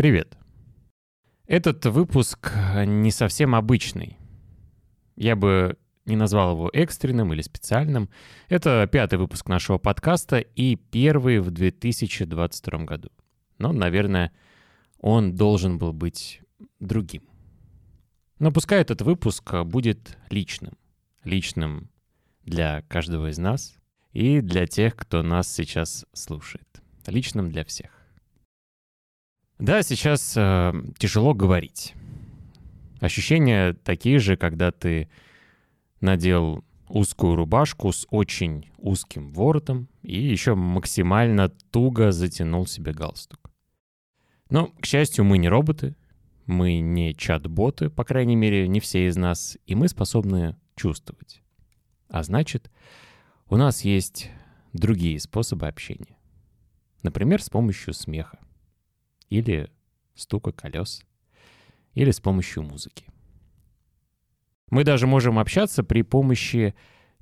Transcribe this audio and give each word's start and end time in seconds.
Привет. 0.00 0.38
Этот 1.46 1.84
выпуск 1.84 2.54
не 2.86 3.10
совсем 3.10 3.54
обычный. 3.54 4.16
Я 5.14 5.36
бы 5.36 5.76
не 6.06 6.16
назвал 6.16 6.52
его 6.52 6.70
экстренным 6.72 7.34
или 7.34 7.42
специальным. 7.42 8.08
Это 8.48 8.88
пятый 8.90 9.18
выпуск 9.18 9.46
нашего 9.50 9.76
подкаста 9.76 10.38
и 10.38 10.76
первый 10.76 11.40
в 11.40 11.50
2022 11.50 12.84
году. 12.86 13.10
Но, 13.58 13.74
наверное, 13.74 14.32
он 15.00 15.34
должен 15.34 15.76
был 15.76 15.92
быть 15.92 16.40
другим. 16.78 17.24
Но 18.38 18.52
пускай 18.52 18.80
этот 18.80 19.02
выпуск 19.02 19.52
будет 19.66 20.16
личным. 20.30 20.78
Личным 21.24 21.90
для 22.44 22.80
каждого 22.88 23.28
из 23.28 23.36
нас 23.36 23.76
и 24.12 24.40
для 24.40 24.66
тех, 24.66 24.96
кто 24.96 25.22
нас 25.22 25.52
сейчас 25.52 26.06
слушает. 26.14 26.80
Личным 27.06 27.50
для 27.50 27.66
всех. 27.66 27.99
Да, 29.60 29.82
сейчас 29.82 30.34
э, 30.38 30.72
тяжело 30.96 31.34
говорить. 31.34 31.92
Ощущения 32.98 33.74
такие 33.74 34.18
же, 34.18 34.38
когда 34.38 34.70
ты 34.70 35.10
надел 36.00 36.64
узкую 36.88 37.36
рубашку 37.36 37.92
с 37.92 38.06
очень 38.10 38.70
узким 38.78 39.30
воротом 39.34 39.88
и 40.02 40.18
еще 40.18 40.54
максимально 40.54 41.50
туго 41.50 42.10
затянул 42.10 42.66
себе 42.66 42.92
галстук. 42.92 43.50
Но, 44.48 44.68
к 44.80 44.86
счастью, 44.86 45.26
мы 45.26 45.36
не 45.36 45.50
роботы, 45.50 45.94
мы 46.46 46.80
не 46.80 47.14
чат-боты, 47.14 47.90
по 47.90 48.02
крайней 48.02 48.36
мере, 48.36 48.66
не 48.66 48.80
все 48.80 49.06
из 49.08 49.16
нас, 49.16 49.58
и 49.66 49.74
мы 49.74 49.88
способны 49.88 50.56
чувствовать. 50.74 51.42
А 52.08 52.22
значит, 52.22 52.70
у 53.50 53.58
нас 53.58 53.82
есть 53.82 54.30
другие 54.72 55.20
способы 55.20 55.68
общения. 55.68 56.16
Например, 57.02 57.42
с 57.42 57.50
помощью 57.50 57.92
смеха 57.92 58.38
или 59.30 59.70
стука 60.14 60.52
колес, 60.52 61.02
или 61.94 62.10
с 62.10 62.20
помощью 62.20 62.62
музыки. 62.62 63.06
Мы 64.70 64.84
даже 64.84 65.06
можем 65.06 65.38
общаться 65.38 65.82
при 65.82 66.02
помощи 66.02 66.74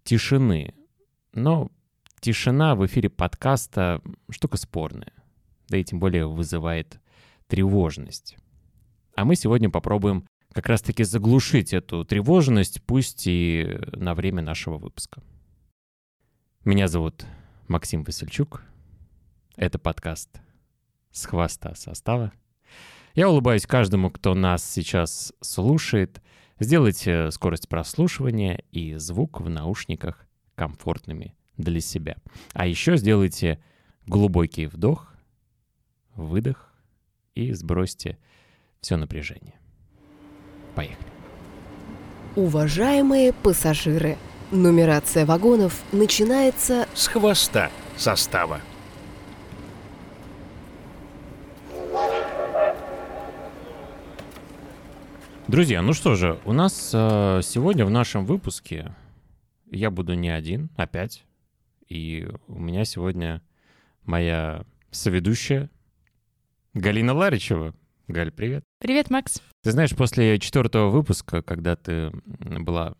тишины, 0.02 0.74
но 1.32 1.70
тишина 2.20 2.74
в 2.74 2.84
эфире 2.86 3.08
подкаста— 3.08 4.02
штука 4.30 4.56
спорная, 4.56 5.12
да 5.69 5.78
и 5.78 5.84
тем 5.84 6.00
более 6.00 6.27
вызывает 6.27 7.00
тревожность. 7.47 8.36
А 9.14 9.25
мы 9.25 9.36
сегодня 9.36 9.70
попробуем 9.70 10.27
как 10.52 10.66
раз-таки 10.66 11.04
заглушить 11.04 11.72
эту 11.72 12.04
тревожность, 12.04 12.82
пусть 12.82 13.27
и 13.27 13.78
на 13.92 14.14
время 14.14 14.42
нашего 14.42 14.77
выпуска. 14.77 15.22
Меня 16.64 16.88
зовут 16.88 17.25
Максим 17.69 18.02
Васильчук. 18.04 18.62
Это 19.56 19.78
подкаст 19.78 20.41
с 21.12 21.26
хвоста 21.26 21.74
состава. 21.74 22.32
Я 23.14 23.28
улыбаюсь 23.28 23.66
каждому, 23.66 24.10
кто 24.10 24.34
нас 24.34 24.64
сейчас 24.64 25.32
слушает. 25.40 26.22
Сделайте 26.60 27.30
скорость 27.30 27.68
прослушивания 27.68 28.62
и 28.70 28.94
звук 28.94 29.40
в 29.40 29.48
наушниках 29.48 30.26
комфортными 30.54 31.34
для 31.56 31.80
себя. 31.80 32.16
А 32.52 32.66
еще 32.66 32.96
сделайте 32.96 33.62
глубокий 34.06 34.66
вдох, 34.66 35.14
выдох 36.14 36.72
и 37.34 37.52
сбросьте 37.52 38.18
все 38.80 38.96
напряжение. 38.96 39.58
Поехали. 40.74 41.08
Уважаемые 42.36 43.32
пассажиры, 43.32 44.16
нумерация 44.50 45.26
вагонов 45.26 45.82
начинается 45.92 46.86
с 46.94 47.08
хвоста 47.08 47.70
состава. 47.96 48.60
Друзья, 55.48 55.80
ну 55.80 55.94
что 55.94 56.14
же, 56.14 56.38
у 56.44 56.52
нас 56.52 56.91
э, 56.92 57.41
сегодня 57.42 57.86
в 57.86 57.91
нашем 57.91 58.27
выпуске 58.27 58.94
я 59.70 59.91
буду 59.91 60.12
не 60.12 60.28
один, 60.28 60.69
опять. 60.76 61.25
И 61.88 62.28
у 62.48 62.59
меня 62.59 62.84
сегодня 62.84 63.41
моя 64.04 64.66
соведущая 64.91 65.70
Галина 66.75 67.14
Ларичева. 67.14 67.75
Галь, 68.09 68.31
привет. 68.31 68.62
Привет, 68.78 69.09
Макс. 69.09 69.41
Ты 69.62 69.72
знаешь, 69.72 69.97
после 69.97 70.38
четвертого 70.38 70.91
выпуска, 70.91 71.41
когда 71.41 71.76
ты 71.76 72.12
была 72.26 72.94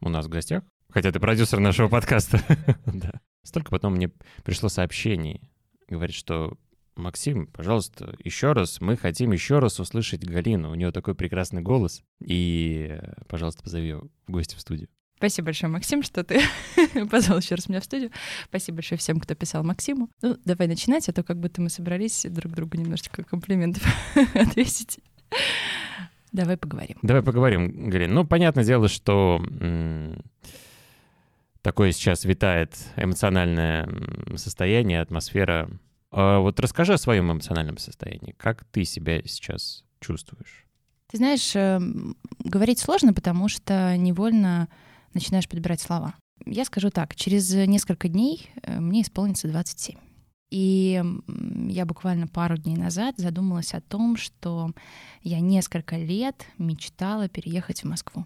у 0.00 0.08
нас 0.08 0.26
в 0.26 0.30
гостях, 0.30 0.64
хотя 0.90 1.12
ты 1.12 1.20
продюсер 1.20 1.60
нашего 1.60 1.86
подкаста, 1.88 2.40
да, 2.86 3.20
столько 3.44 3.70
потом 3.70 3.94
мне 3.94 4.10
пришло 4.42 4.68
сообщений, 4.68 5.48
говорит, 5.86 6.16
что 6.16 6.58
Максим, 6.96 7.48
пожалуйста, 7.48 8.14
еще 8.22 8.52
раз, 8.52 8.80
мы 8.80 8.96
хотим 8.96 9.32
еще 9.32 9.58
раз 9.58 9.80
услышать 9.80 10.24
Галину. 10.24 10.70
У 10.70 10.74
нее 10.74 10.92
такой 10.92 11.14
прекрасный 11.14 11.60
голос. 11.60 12.02
И, 12.20 13.00
пожалуйста, 13.28 13.62
позови 13.62 13.88
ее 13.88 14.02
в 14.26 14.30
гости 14.30 14.54
в 14.54 14.60
студию. 14.60 14.88
Спасибо 15.16 15.46
большое, 15.46 15.72
Максим, 15.72 16.02
что 16.02 16.22
ты 16.22 16.40
позвал 17.10 17.38
еще 17.38 17.54
раз 17.54 17.68
меня 17.68 17.80
в 17.80 17.84
студию. 17.84 18.10
Спасибо 18.48 18.76
большое 18.76 18.98
всем, 18.98 19.18
кто 19.20 19.34
писал 19.34 19.64
Максиму. 19.64 20.10
Ну, 20.22 20.36
давай 20.44 20.68
начинать, 20.68 21.08
а 21.08 21.12
то 21.12 21.22
как 21.22 21.38
будто 21.38 21.62
мы 21.62 21.70
собрались 21.70 22.26
друг 22.28 22.52
другу 22.52 22.76
немножечко 22.76 23.24
комплиментов 23.24 23.82
ответить. 24.34 24.98
Давай 26.32 26.56
поговорим. 26.56 26.98
Давай 27.02 27.22
поговорим, 27.22 27.90
Галин. 27.90 28.12
Ну, 28.12 28.26
понятное 28.26 28.64
дело, 28.64 28.88
что 28.88 29.40
такое 31.62 31.92
сейчас 31.92 32.24
витает 32.24 32.76
эмоциональное 32.96 33.88
состояние, 34.36 35.00
атмосфера 35.00 35.70
вот 36.14 36.60
расскажи 36.60 36.94
о 36.94 36.98
своем 36.98 37.30
эмоциональном 37.32 37.78
состоянии. 37.78 38.34
Как 38.36 38.64
ты 38.64 38.84
себя 38.84 39.20
сейчас 39.24 39.84
чувствуешь? 40.00 40.64
Ты 41.08 41.18
знаешь, 41.18 41.54
эм, 41.54 42.16
говорить 42.38 42.78
сложно, 42.78 43.12
потому 43.12 43.48
что 43.48 43.96
невольно 43.96 44.68
начинаешь 45.12 45.48
подбирать 45.48 45.80
слова. 45.80 46.14
Я 46.46 46.64
скажу 46.64 46.90
так, 46.90 47.14
через 47.14 47.52
несколько 47.52 48.08
дней 48.08 48.50
э, 48.62 48.80
мне 48.80 49.02
исполнится 49.02 49.48
27. 49.48 49.98
И 50.50 51.02
я 51.68 51.84
буквально 51.84 52.28
пару 52.28 52.56
дней 52.56 52.76
назад 52.76 53.16
задумалась 53.16 53.74
о 53.74 53.80
том, 53.80 54.16
что 54.16 54.70
я 55.22 55.40
несколько 55.40 55.96
лет 55.96 56.46
мечтала 56.58 57.28
переехать 57.28 57.82
в 57.82 57.88
Москву. 57.88 58.24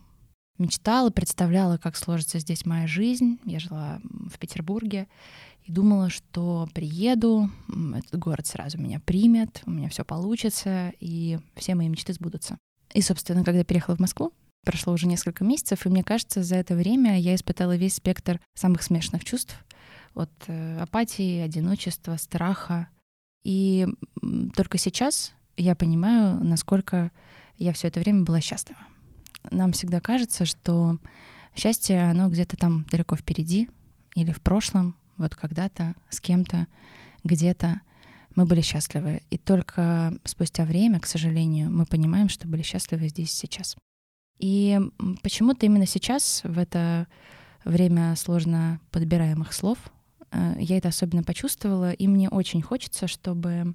Мечтала, 0.58 1.10
представляла, 1.10 1.78
как 1.78 1.96
сложится 1.96 2.38
здесь 2.40 2.66
моя 2.66 2.86
жизнь. 2.86 3.38
Я 3.44 3.60
жила 3.60 4.00
в 4.02 4.38
Петербурге 4.38 5.06
и 5.68 5.72
думала, 5.72 6.08
что 6.08 6.66
приеду, 6.72 7.50
этот 7.94 8.18
город 8.18 8.46
сразу 8.46 8.78
меня 8.78 9.00
примет, 9.00 9.62
у 9.66 9.70
меня 9.70 9.90
все 9.90 10.02
получится, 10.02 10.94
и 10.98 11.38
все 11.56 11.74
мои 11.74 11.88
мечты 11.88 12.14
сбудутся. 12.14 12.56
И, 12.94 13.02
собственно, 13.02 13.44
когда 13.44 13.64
переехала 13.64 13.96
в 13.96 14.00
Москву, 14.00 14.32
прошло 14.64 14.94
уже 14.94 15.06
несколько 15.06 15.44
месяцев, 15.44 15.84
и 15.84 15.90
мне 15.90 16.02
кажется, 16.02 16.42
за 16.42 16.56
это 16.56 16.74
время 16.74 17.20
я 17.20 17.34
испытала 17.34 17.76
весь 17.76 17.96
спектр 17.96 18.40
самых 18.54 18.82
смешанных 18.82 19.24
чувств. 19.24 19.62
От 20.14 20.32
э, 20.46 20.80
апатии, 20.80 21.40
одиночества, 21.40 22.16
страха. 22.16 22.88
И 23.44 23.86
только 24.56 24.78
сейчас 24.78 25.34
я 25.58 25.76
понимаю, 25.76 26.42
насколько 26.42 27.12
я 27.58 27.74
все 27.74 27.88
это 27.88 28.00
время 28.00 28.24
была 28.24 28.40
счастлива. 28.40 28.80
Нам 29.50 29.72
всегда 29.72 30.00
кажется, 30.00 30.46
что 30.46 30.98
счастье, 31.54 32.10
оно 32.10 32.30
где-то 32.30 32.56
там 32.56 32.86
далеко 32.90 33.16
впереди 33.16 33.68
или 34.14 34.32
в 34.32 34.40
прошлом, 34.40 34.96
вот 35.18 35.34
когда-то 35.34 35.94
с 36.08 36.20
кем-то, 36.20 36.66
где-то 37.24 37.80
мы 38.34 38.46
были 38.46 38.60
счастливы. 38.60 39.22
И 39.30 39.38
только 39.38 40.14
спустя 40.24 40.64
время, 40.64 41.00
к 41.00 41.06
сожалению, 41.06 41.70
мы 41.70 41.86
понимаем, 41.86 42.28
что 42.28 42.46
были 42.46 42.62
счастливы 42.62 43.08
здесь 43.08 43.32
сейчас. 43.32 43.76
И 44.38 44.80
почему-то 45.22 45.66
именно 45.66 45.86
сейчас, 45.86 46.42
в 46.44 46.58
это 46.58 47.08
время 47.64 48.14
сложно 48.16 48.80
подбираемых 48.92 49.52
слов, 49.52 49.78
э, 50.30 50.54
я 50.60 50.78
это 50.78 50.88
особенно 50.88 51.24
почувствовала, 51.24 51.90
и 51.90 52.06
мне 52.06 52.28
очень 52.28 52.62
хочется, 52.62 53.08
чтобы 53.08 53.74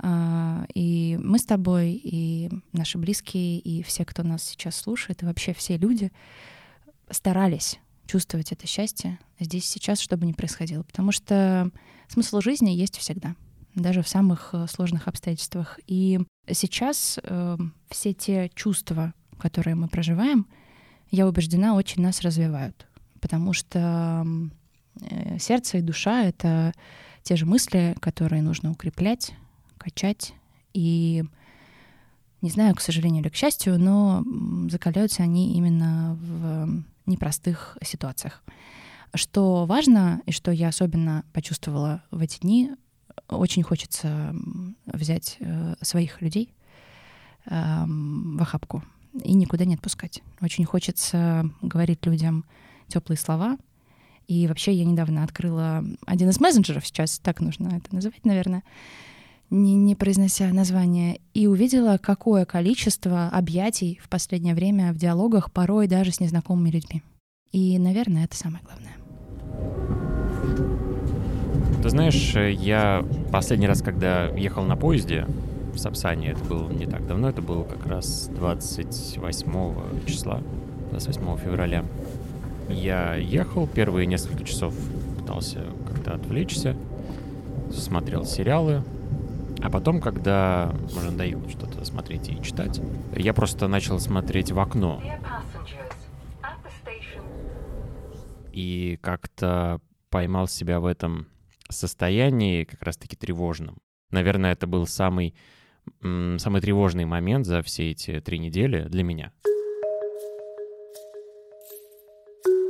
а, 0.00 0.64
и 0.74 1.18
мы 1.20 1.38
с 1.38 1.44
тобой, 1.44 2.00
и 2.02 2.50
наши 2.72 2.98
близкие, 2.98 3.58
и 3.58 3.82
все, 3.82 4.04
кто 4.04 4.22
нас 4.22 4.44
сейчас 4.44 4.76
слушает, 4.76 5.22
и 5.22 5.26
вообще 5.26 5.52
все 5.52 5.76
люди 5.76 6.12
старались 7.10 7.80
чувствовать 8.08 8.50
это 8.50 8.66
счастье 8.66 9.20
здесь 9.38 9.66
сейчас, 9.66 10.00
что 10.00 10.16
бы 10.16 10.26
ни 10.26 10.32
происходило. 10.32 10.82
Потому 10.82 11.12
что 11.12 11.70
смысл 12.08 12.40
жизни 12.40 12.70
есть 12.70 12.96
всегда, 12.96 13.36
даже 13.74 14.02
в 14.02 14.08
самых 14.08 14.50
э, 14.52 14.66
сложных 14.66 15.06
обстоятельствах. 15.06 15.78
И 15.86 16.18
сейчас 16.50 17.20
э, 17.22 17.58
все 17.90 18.14
те 18.14 18.50
чувства, 18.54 19.12
которые 19.38 19.76
мы 19.76 19.88
проживаем, 19.88 20.46
я 21.10 21.28
убеждена, 21.28 21.74
очень 21.74 22.02
нас 22.02 22.22
развивают. 22.22 22.86
Потому 23.20 23.52
что 23.52 24.26
э, 25.00 25.38
сердце 25.38 25.78
и 25.78 25.82
душа— 25.82 26.24
это 26.24 26.72
те 27.22 27.36
же 27.36 27.44
мысли, 27.46 27.94
которые 28.00 28.42
нужно 28.42 28.72
укреплять, 28.72 29.34
качать. 29.76 30.32
И 30.72 31.24
не 32.40 32.50
знаю, 32.50 32.74
к 32.74 32.80
сожалению 32.80 33.22
или 33.22 33.28
к 33.28 33.36
счастью, 33.36 33.78
но 33.78 34.24
закаляются 34.70 35.22
они 35.22 35.56
именно 35.56 36.16
в 36.20 36.84
непростых 37.08 37.76
ситуациях. 37.82 38.42
Что 39.14 39.64
важно 39.66 40.20
и 40.26 40.32
что 40.32 40.50
я 40.50 40.68
особенно 40.68 41.24
почувствовала 41.32 42.02
в 42.10 42.20
эти 42.20 42.40
дни, 42.40 42.72
очень 43.28 43.62
хочется 43.62 44.34
взять 44.86 45.36
э, 45.40 45.74
своих 45.80 46.20
людей 46.20 46.54
эм, 47.46 48.36
в 48.36 48.42
охапку 48.42 48.84
и 49.24 49.32
никуда 49.34 49.64
не 49.64 49.74
отпускать. 49.74 50.22
Очень 50.40 50.64
хочется 50.64 51.50
говорить 51.62 52.04
людям 52.06 52.44
теплые 52.88 53.18
слова. 53.18 53.58
И 54.26 54.46
вообще 54.46 54.72
я 54.72 54.84
недавно 54.84 55.24
открыла 55.24 55.82
один 56.06 56.28
из 56.28 56.38
мессенджеров, 56.38 56.86
сейчас 56.86 57.18
так 57.18 57.40
нужно 57.40 57.68
это 57.68 57.94
называть, 57.94 58.24
наверное, 58.26 58.62
не, 59.50 59.76
не 59.76 59.94
произнося 59.94 60.52
название, 60.52 61.20
и 61.34 61.46
увидела, 61.46 61.98
какое 61.98 62.44
количество 62.44 63.28
объятий 63.28 63.98
в 64.02 64.08
последнее 64.08 64.54
время 64.54 64.92
в 64.92 64.96
диалогах, 64.96 65.52
порой 65.52 65.86
даже 65.86 66.12
с 66.12 66.20
незнакомыми 66.20 66.70
людьми. 66.70 67.02
И, 67.52 67.78
наверное, 67.78 68.24
это 68.24 68.36
самое 68.36 68.62
главное. 68.64 68.92
Ты 71.82 71.90
знаешь, 71.90 72.34
я 72.34 73.04
последний 73.32 73.66
раз, 73.66 73.80
когда 73.82 74.26
ехал 74.28 74.64
на 74.64 74.76
поезде 74.76 75.26
в 75.72 75.78
Сапсане, 75.78 76.32
это 76.32 76.44
было 76.44 76.70
не 76.70 76.86
так 76.86 77.06
давно, 77.06 77.30
это 77.30 77.40
было 77.40 77.62
как 77.62 77.86
раз 77.86 78.28
28 78.34 80.06
числа, 80.06 80.42
28 80.90 81.38
февраля. 81.38 81.84
Я 82.68 83.14
ехал, 83.14 83.66
первые 83.66 84.06
несколько 84.06 84.44
часов 84.44 84.74
пытался 85.18 85.64
как-то 85.86 86.14
отвлечься, 86.14 86.76
смотрел 87.72 88.26
сериалы, 88.26 88.82
а 89.60 89.70
потом, 89.70 90.00
когда 90.00 90.74
уже 90.84 91.10
надоело 91.10 91.48
что-то 91.48 91.84
смотреть 91.84 92.28
и 92.28 92.42
читать, 92.42 92.80
я 93.16 93.34
просто 93.34 93.68
начал 93.68 93.98
смотреть 93.98 94.52
в 94.52 94.60
окно. 94.60 95.02
И 98.52 98.98
как-то 99.02 99.80
поймал 100.10 100.48
себя 100.48 100.80
в 100.80 100.86
этом 100.86 101.28
состоянии 101.68 102.64
как 102.64 102.82
раз-таки 102.82 103.16
тревожном. 103.16 103.78
Наверное, 104.10 104.52
это 104.52 104.66
был 104.66 104.86
самый, 104.86 105.34
самый 106.00 106.60
тревожный 106.60 107.04
момент 107.04 107.46
за 107.46 107.62
все 107.62 107.90
эти 107.90 108.20
три 108.20 108.38
недели 108.38 108.84
для 108.84 109.02
меня. 109.02 109.32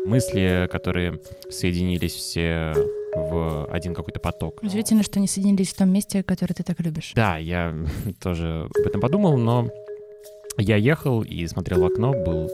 Мысли, 0.05 0.69
которые 0.73 1.21
соединились 1.51 2.15
все 2.15 2.73
в 3.19 3.67
один 3.71 3.95
какой-то 3.95 4.21
поток. 4.21 4.63
Удивительно, 4.63 5.03
что 5.03 5.19
они 5.19 5.29
соединились 5.29 5.73
в 5.73 5.77
том 5.77 5.91
месте, 5.91 6.23
которое 6.23 6.55
ты 6.55 6.63
так 6.63 6.81
любишь. 6.81 7.13
Да, 7.15 7.37
я 7.37 7.75
тоже 8.23 8.69
об 8.79 8.87
этом 8.87 9.01
подумал, 9.01 9.37
но 9.37 9.69
я 10.57 10.77
ехал 10.77 11.23
и 11.23 11.47
смотрел 11.47 11.83
в 11.83 11.87
окно, 11.87 12.13
был, 12.13 12.51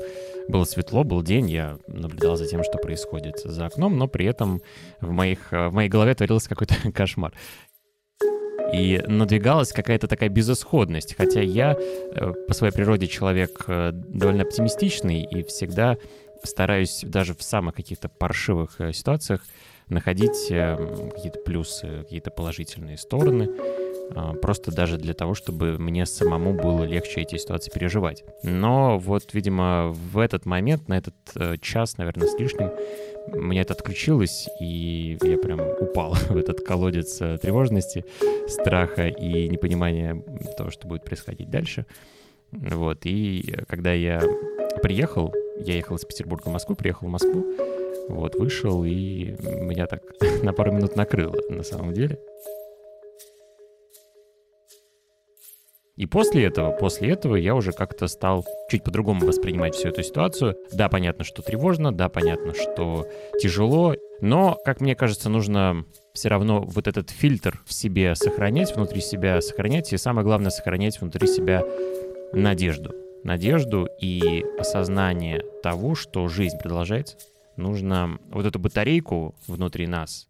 было 0.49 0.64
светло, 0.64 1.05
был 1.05 1.22
день, 1.22 1.50
я 1.50 1.78
наблюдал 1.87 2.37
за 2.37 2.46
тем, 2.46 2.62
что 2.62 2.78
происходит 2.78 3.40
за 3.44 3.66
окном, 3.66 3.96
но 3.96 4.08
при 4.08 4.26
этом 4.26 4.61
в, 5.00 5.11
моих, 5.11 5.50
в 5.50 5.70
моей 5.70 5.88
голове 5.88 6.14
творился 6.14 6.49
какой-то 6.49 6.75
кошмар. 6.93 7.32
И 8.72 9.02
надвигалась 9.06 9.72
какая-то 9.72 10.08
такая 10.08 10.28
безысходность, 10.28 11.14
хотя 11.16 11.40
я 11.40 11.76
э, 11.78 12.32
по 12.49 12.55
своей 12.55 12.72
природе 12.72 13.06
человек 13.06 13.64
э, 13.69 13.93
довольно 13.93 14.43
оптимистичный 14.43 15.22
и 15.22 15.44
всегда 15.44 15.96
стараюсь 16.43 17.02
даже 17.05 17.34
в 17.34 17.43
самых 17.43 17.75
каких-то 17.75 18.08
паршивых 18.08 18.81
э, 18.81 18.93
ситуациях 18.93 19.43
находить 19.89 20.49
э, 20.51 21.11
какие-то 21.15 21.41
плюсы, 21.41 22.03
какие-то 22.03 22.31
положительные 22.31 22.97
стороны, 22.99 23.51
а, 24.15 24.35
просто 24.35 24.71
даже 24.71 24.99
для 24.99 25.15
того, 25.15 25.35
чтобы 25.35 25.79
мне 25.79 26.07
самому 26.07 26.53
было 26.53 26.85
легче 26.85 27.23
эти 27.23 27.37
ситуации 27.37 27.71
переживать. 27.71 28.25
Но 28.43 28.99
вот, 28.99 29.33
видимо, 29.33 29.93
в 30.13 30.19
этот 30.19 30.47
момент, 30.47 30.89
на 30.89 30.99
этот 30.99 31.15
э, 31.37 31.57
час, 31.61 31.97
наверное, 31.97 32.29
с 32.29 32.39
лишним, 32.39 32.71
мне 33.33 33.63
это 33.63 33.73
отключилось, 33.73 34.49
и 34.61 35.17
я 35.23 35.39
прям 35.39 35.61
упал 35.81 36.15
в 36.29 36.37
этот 36.37 36.61
колодец 36.61 37.21
э, 37.21 37.39
тревожности, 37.39 38.05
страха 38.47 39.09
и 39.09 39.49
непонимания 39.49 40.23
того, 40.57 40.71
что 40.71 40.87
будет 40.87 41.05
происходить 41.05 41.51
дальше. 41.51 41.87
Вот, 42.53 43.01
и 43.05 43.57
когда 43.69 43.93
я 43.93 44.23
приехал, 44.83 45.33
я 45.59 45.75
ехал 45.75 45.97
из 45.97 46.05
Петербурга 46.05 46.49
в 46.49 46.53
Москву, 46.53 46.77
приехал 46.77 47.09
в 47.09 47.11
Москву, 47.11 47.45
вот, 48.09 48.35
вышел, 48.35 48.85
и 48.85 49.35
меня 49.43 49.87
так 49.87 50.03
на 50.43 50.53
пару 50.53 50.73
минут 50.73 50.97
накрыло, 50.97 51.37
на 51.49 51.62
самом 51.62 51.93
деле. 51.93 52.19
И 55.97 56.06
после 56.06 56.47
этого, 56.47 56.73
после 56.73 57.11
этого 57.11 57.37
я 57.37 57.55
уже 57.55 57.71
как-то 57.71 58.09
стал 58.09 58.45
чуть 58.69 58.83
по-другому 58.83 59.25
воспринимать 59.27 59.77
всю 59.77 59.89
эту 59.89 60.03
ситуацию. 60.03 60.56
Да, 60.73 60.89
понятно, 60.89 61.23
что 61.25 61.41
тревожно, 61.41 61.93
да, 61.93 62.09
понятно, 62.09 62.53
что 62.53 63.06
тяжело, 63.41 63.95
но, 64.21 64.59
как 64.65 64.81
мне 64.81 64.97
кажется, 64.97 65.29
нужно 65.29 65.85
все 66.12 66.29
равно 66.29 66.62
вот 66.62 66.89
этот 66.89 67.11
фильтр 67.11 67.61
в 67.65 67.73
себе 67.73 68.17
сохранять, 68.17 68.75
внутри 68.75 69.00
себя 69.00 69.41
сохранять, 69.41 69.93
и 69.93 69.97
самое 69.97 70.25
главное, 70.25 70.50
сохранять 70.50 71.00
внутри 71.00 71.29
себя 71.29 71.62
надежду. 72.33 72.93
Надежду 73.23 73.89
и 74.00 74.45
осознание 74.59 75.45
того, 75.62 75.95
что 75.95 76.27
жизнь 76.27 76.59
продолжается. 76.59 77.17
Нужно 77.56 78.19
вот 78.31 78.47
эту 78.47 78.59
батарейку 78.59 79.35
внутри 79.47 79.87
нас 79.87 80.29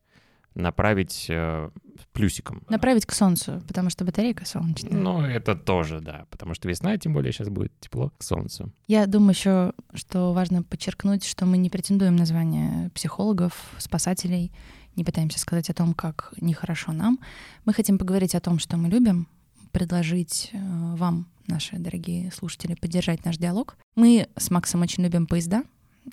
направить 0.54 1.26
э, 1.28 1.70
плюсиком. 2.12 2.62
Направить 2.68 3.06
к 3.06 3.12
солнцу, 3.12 3.62
потому 3.66 3.90
что 3.90 4.04
батарейка 4.04 4.46
солнечная. 4.46 4.92
Ну, 4.92 5.20
это 5.22 5.56
тоже, 5.56 6.00
да, 6.00 6.26
потому 6.30 6.54
что 6.54 6.68
весна, 6.68 6.96
тем 6.96 7.12
более 7.12 7.32
сейчас 7.32 7.48
будет 7.48 7.72
тепло 7.80 8.12
к 8.16 8.22
солнцу. 8.22 8.72
Я 8.86 9.06
думаю 9.06 9.30
еще, 9.30 9.72
что 9.94 10.32
важно 10.32 10.62
подчеркнуть, 10.62 11.24
что 11.24 11.44
мы 11.44 11.56
не 11.56 11.70
претендуем 11.70 12.16
на 12.16 12.24
звание 12.24 12.90
психологов, 12.90 13.54
спасателей, 13.78 14.52
не 14.96 15.04
пытаемся 15.04 15.40
сказать 15.40 15.70
о 15.70 15.74
том, 15.74 15.92
как 15.92 16.32
нехорошо 16.40 16.92
нам. 16.92 17.18
Мы 17.64 17.72
хотим 17.72 17.98
поговорить 17.98 18.34
о 18.36 18.40
том, 18.40 18.60
что 18.60 18.76
мы 18.76 18.88
любим, 18.88 19.26
предложить 19.72 20.50
э, 20.52 20.58
вам, 20.96 21.26
наши 21.48 21.76
дорогие 21.78 22.30
слушатели, 22.30 22.74
поддержать 22.74 23.24
наш 23.24 23.38
диалог. 23.38 23.76
Мы 23.96 24.28
с 24.36 24.50
Максом 24.50 24.82
очень 24.82 25.02
любим 25.02 25.26
поезда, 25.26 25.64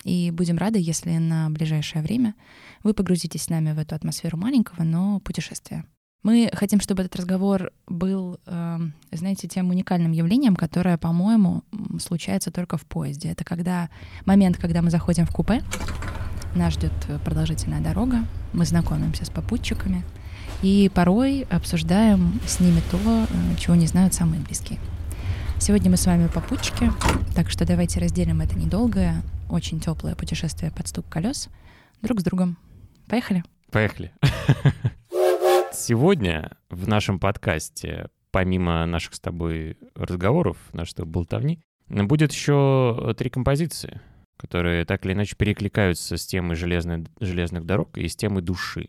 и 0.04 0.30
будем 0.30 0.58
рады, 0.58 0.78
если 0.80 1.16
на 1.18 1.50
ближайшее 1.50 2.02
время 2.02 2.34
вы 2.82 2.94
погрузитесь 2.94 3.44
с 3.44 3.48
нами 3.48 3.72
в 3.72 3.78
эту 3.78 3.94
атмосферу 3.94 4.36
маленького, 4.36 4.82
но 4.84 5.20
путешествия. 5.20 5.84
Мы 6.22 6.50
хотим, 6.52 6.80
чтобы 6.80 7.02
этот 7.02 7.16
разговор 7.16 7.72
был, 7.88 8.38
э, 8.46 8.78
знаете, 9.10 9.48
тем 9.48 9.70
уникальным 9.70 10.12
явлением, 10.12 10.54
которое, 10.54 10.96
по-моему, 10.96 11.64
случается 12.00 12.52
только 12.52 12.76
в 12.76 12.86
поезде. 12.86 13.30
Это 13.30 13.44
когда 13.44 13.90
момент, 14.24 14.56
когда 14.56 14.82
мы 14.82 14.90
заходим 14.90 15.26
в 15.26 15.32
купе, 15.32 15.62
нас 16.54 16.74
ждет 16.74 16.92
продолжительная 17.24 17.80
дорога, 17.80 18.24
мы 18.52 18.64
знакомимся 18.66 19.24
с 19.24 19.30
попутчиками 19.30 20.04
и 20.62 20.90
порой 20.94 21.42
обсуждаем 21.50 22.40
с 22.46 22.60
ними 22.60 22.80
то, 22.90 22.98
э, 22.98 23.26
чего 23.58 23.74
не 23.74 23.86
знают 23.86 24.14
самые 24.14 24.40
близкие. 24.42 24.78
Сегодня 25.58 25.90
мы 25.90 25.96
с 25.96 26.06
вами 26.06 26.28
попутчики, 26.28 26.92
так 27.34 27.50
что 27.50 27.64
давайте 27.64 27.98
разделим 28.00 28.40
это 28.40 28.56
недолгое, 28.56 29.22
очень 29.52 29.80
теплое 29.80 30.16
путешествие 30.16 30.72
под 30.72 30.88
стук 30.88 31.08
колес 31.08 31.48
друг 32.00 32.20
с 32.20 32.24
другом. 32.24 32.56
Поехали? 33.06 33.44
Поехали. 33.70 34.12
Сегодня 35.72 36.52
в 36.70 36.88
нашем 36.88 37.20
подкасте, 37.20 38.08
помимо 38.30 38.86
наших 38.86 39.14
с 39.14 39.20
тобой 39.20 39.76
разговоров, 39.94 40.56
нашей 40.72 41.04
болтовни, 41.04 41.60
будет 41.88 42.32
еще 42.32 43.14
три 43.16 43.28
композиции, 43.28 44.00
которые 44.38 44.86
так 44.86 45.04
или 45.04 45.12
иначе 45.12 45.36
перекликаются 45.36 46.16
с 46.16 46.26
темой 46.26 46.56
железной, 46.56 47.06
железных 47.20 47.66
дорог 47.66 47.98
и 47.98 48.08
с 48.08 48.16
темой 48.16 48.42
души. 48.42 48.88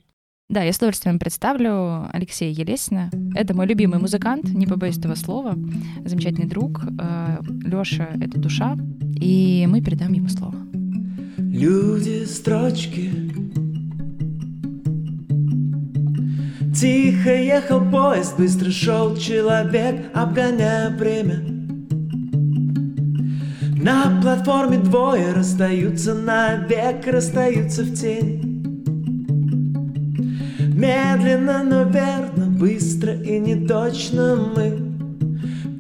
Да, 0.50 0.62
я 0.62 0.74
с 0.74 0.78
удовольствием 0.78 1.20
представлю 1.20 2.10
Алексея 2.12 2.52
Елесина. 2.52 3.10
Это 3.34 3.56
мой 3.56 3.66
любимый 3.66 4.00
музыкант, 4.00 4.50
не 4.50 4.68
побоюсь 4.68 4.98
этого 4.98 5.16
слова, 5.16 5.56
замечательный 6.04 6.48
друг. 6.48 6.84
Э, 7.00 7.38
Лёша— 7.64 8.10
это 8.22 8.40
душа, 8.40 8.78
и 9.16 9.66
мы 9.70 9.82
передаем 9.82 10.12
ему 10.12 10.28
слово. 10.28 10.56
Люди, 11.38 12.26
строчки 12.26 13.10
Тихо 16.76 17.34
ехал 17.34 17.80
поезд, 17.90 18.38
быстро 18.38 18.70
шел 18.70 19.16
человек, 19.16 20.12
обгоняя 20.14 20.90
время 20.90 21.46
На 23.82 24.20
платформе 24.22 24.80
двое 24.80 25.32
расстаются 25.32 26.14
навек, 26.14 27.08
расстаются 27.08 27.84
в 27.84 27.94
тень 27.94 28.53
Медленно, 30.84 31.64
но 31.64 31.84
верно, 31.84 32.46
быстро 32.60 33.14
и 33.14 33.40
неточно 33.40 34.36
мы 34.54 34.78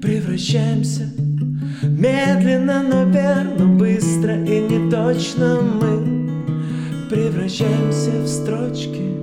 превращаемся. 0.01 1.11
Медленно, 1.81 2.81
но 2.83 3.03
верно, 3.11 3.65
быстро 3.77 4.41
и 4.45 4.61
неточно 4.61 5.59
мы 5.61 6.29
превращаемся 7.09 8.11
в 8.21 8.27
строчки. 8.29 9.17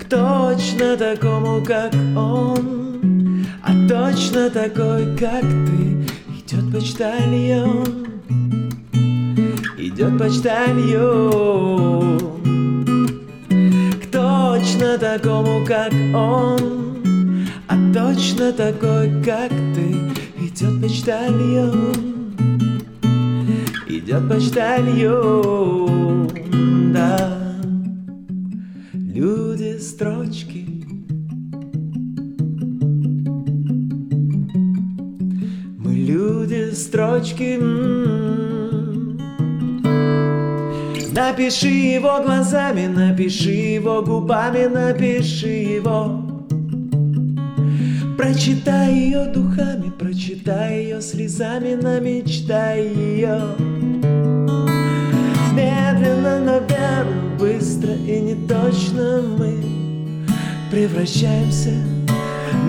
К 0.00 0.04
точно 0.06 0.96
такому, 0.96 1.64
как 1.64 1.94
он, 2.16 3.46
а 3.62 3.72
точно 3.88 4.50
такой, 4.50 5.16
как 5.16 5.42
ты 5.42 6.00
Идет 6.36 6.72
почтальон, 6.72 8.08
идет 9.78 10.18
почтальон 10.18 11.60
точно 14.70 14.98
такому, 14.98 15.64
как 15.66 15.92
он, 16.14 17.48
а 17.66 17.74
точно 17.92 18.52
такой, 18.52 19.10
как 19.24 19.50
ты, 19.74 19.96
идет 20.38 20.80
почтальон, 20.80 22.34
идет 23.88 24.28
почтальон, 24.28 26.30
да. 26.92 27.36
Люди 28.92 29.78
строчки 29.78 30.66
Мы 35.78 35.94
люди 35.94 36.70
строчки 36.74 37.58
м. 37.60 38.29
Напиши 41.12 41.66
его 41.66 42.22
глазами, 42.22 42.86
напиши 42.86 43.50
его 43.50 44.00
губами, 44.00 44.66
напиши 44.66 45.48
его. 45.48 46.22
Прочитай 48.16 48.92
ее 48.92 49.24
духами, 49.26 49.90
прочитай 49.90 50.84
ее 50.84 51.02
слезами, 51.02 51.74
намечтай 51.74 52.86
ее. 52.86 53.40
Медленно, 55.52 56.38
но 56.38 56.58
верно, 56.60 57.36
быстро 57.40 57.92
и 57.92 58.20
не 58.20 58.34
точно 58.46 59.20
мы 59.36 59.54
превращаемся. 60.70 61.72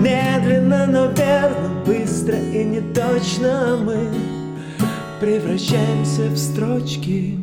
Медленно, 0.00 0.86
но 0.86 1.06
верно, 1.06 1.84
быстро 1.86 2.36
и 2.36 2.64
не 2.64 2.80
точно 2.92 3.78
мы 3.84 4.08
превращаемся 5.20 6.22
в 6.22 6.36
строчки 6.36 7.38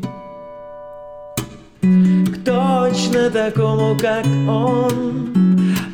точно 3.10 3.30
такому, 3.32 3.98
как 3.98 4.26
он, 4.48 5.32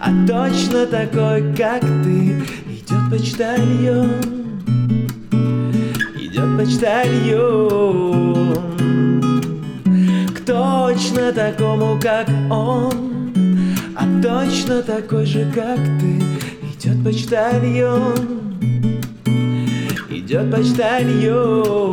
а 0.01 0.09
точно 0.27 0.85
такой, 0.85 1.53
как 1.55 1.81
ты. 1.81 2.43
Идет 2.67 3.09
почтальон, 3.09 4.09
идет 6.19 6.57
почтальон. 6.57 8.53
К 10.33 10.39
точно 10.45 11.31
такому, 11.31 11.97
как 12.01 12.27
он, 12.49 13.33
а 13.95 14.05
точно 14.21 14.81
такой 14.83 15.25
же, 15.25 15.49
как 15.55 15.79
ты. 15.99 16.21
Идет 16.73 17.01
почтальон, 17.03 18.59
идет 20.09 20.51
почтальон. 20.51 21.85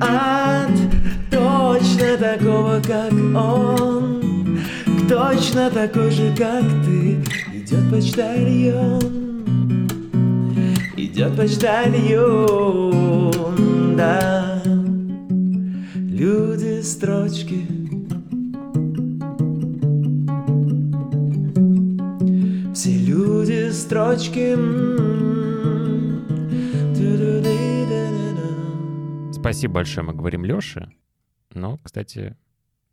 От 0.00 0.89
точно 1.30 2.16
такого, 2.18 2.80
как 2.86 3.12
он. 3.12 4.58
Точно 5.08 5.70
такой 5.70 6.10
же, 6.10 6.34
как 6.36 6.64
ты. 6.84 7.22
Идет 7.52 7.90
почтальон, 7.90 9.00
идет 10.96 11.36
почтальон, 11.36 13.30
да. 13.96 14.62
Люди 15.94 16.82
строчки 16.82 17.80
Все 22.80 22.96
люди 22.96 23.70
строчки. 23.72 24.56
Спасибо 29.32 29.74
большое, 29.74 30.06
мы 30.06 30.14
говорим 30.14 30.44
Лёше. 30.46 30.90
Но, 31.52 31.78
кстати, 31.78 32.36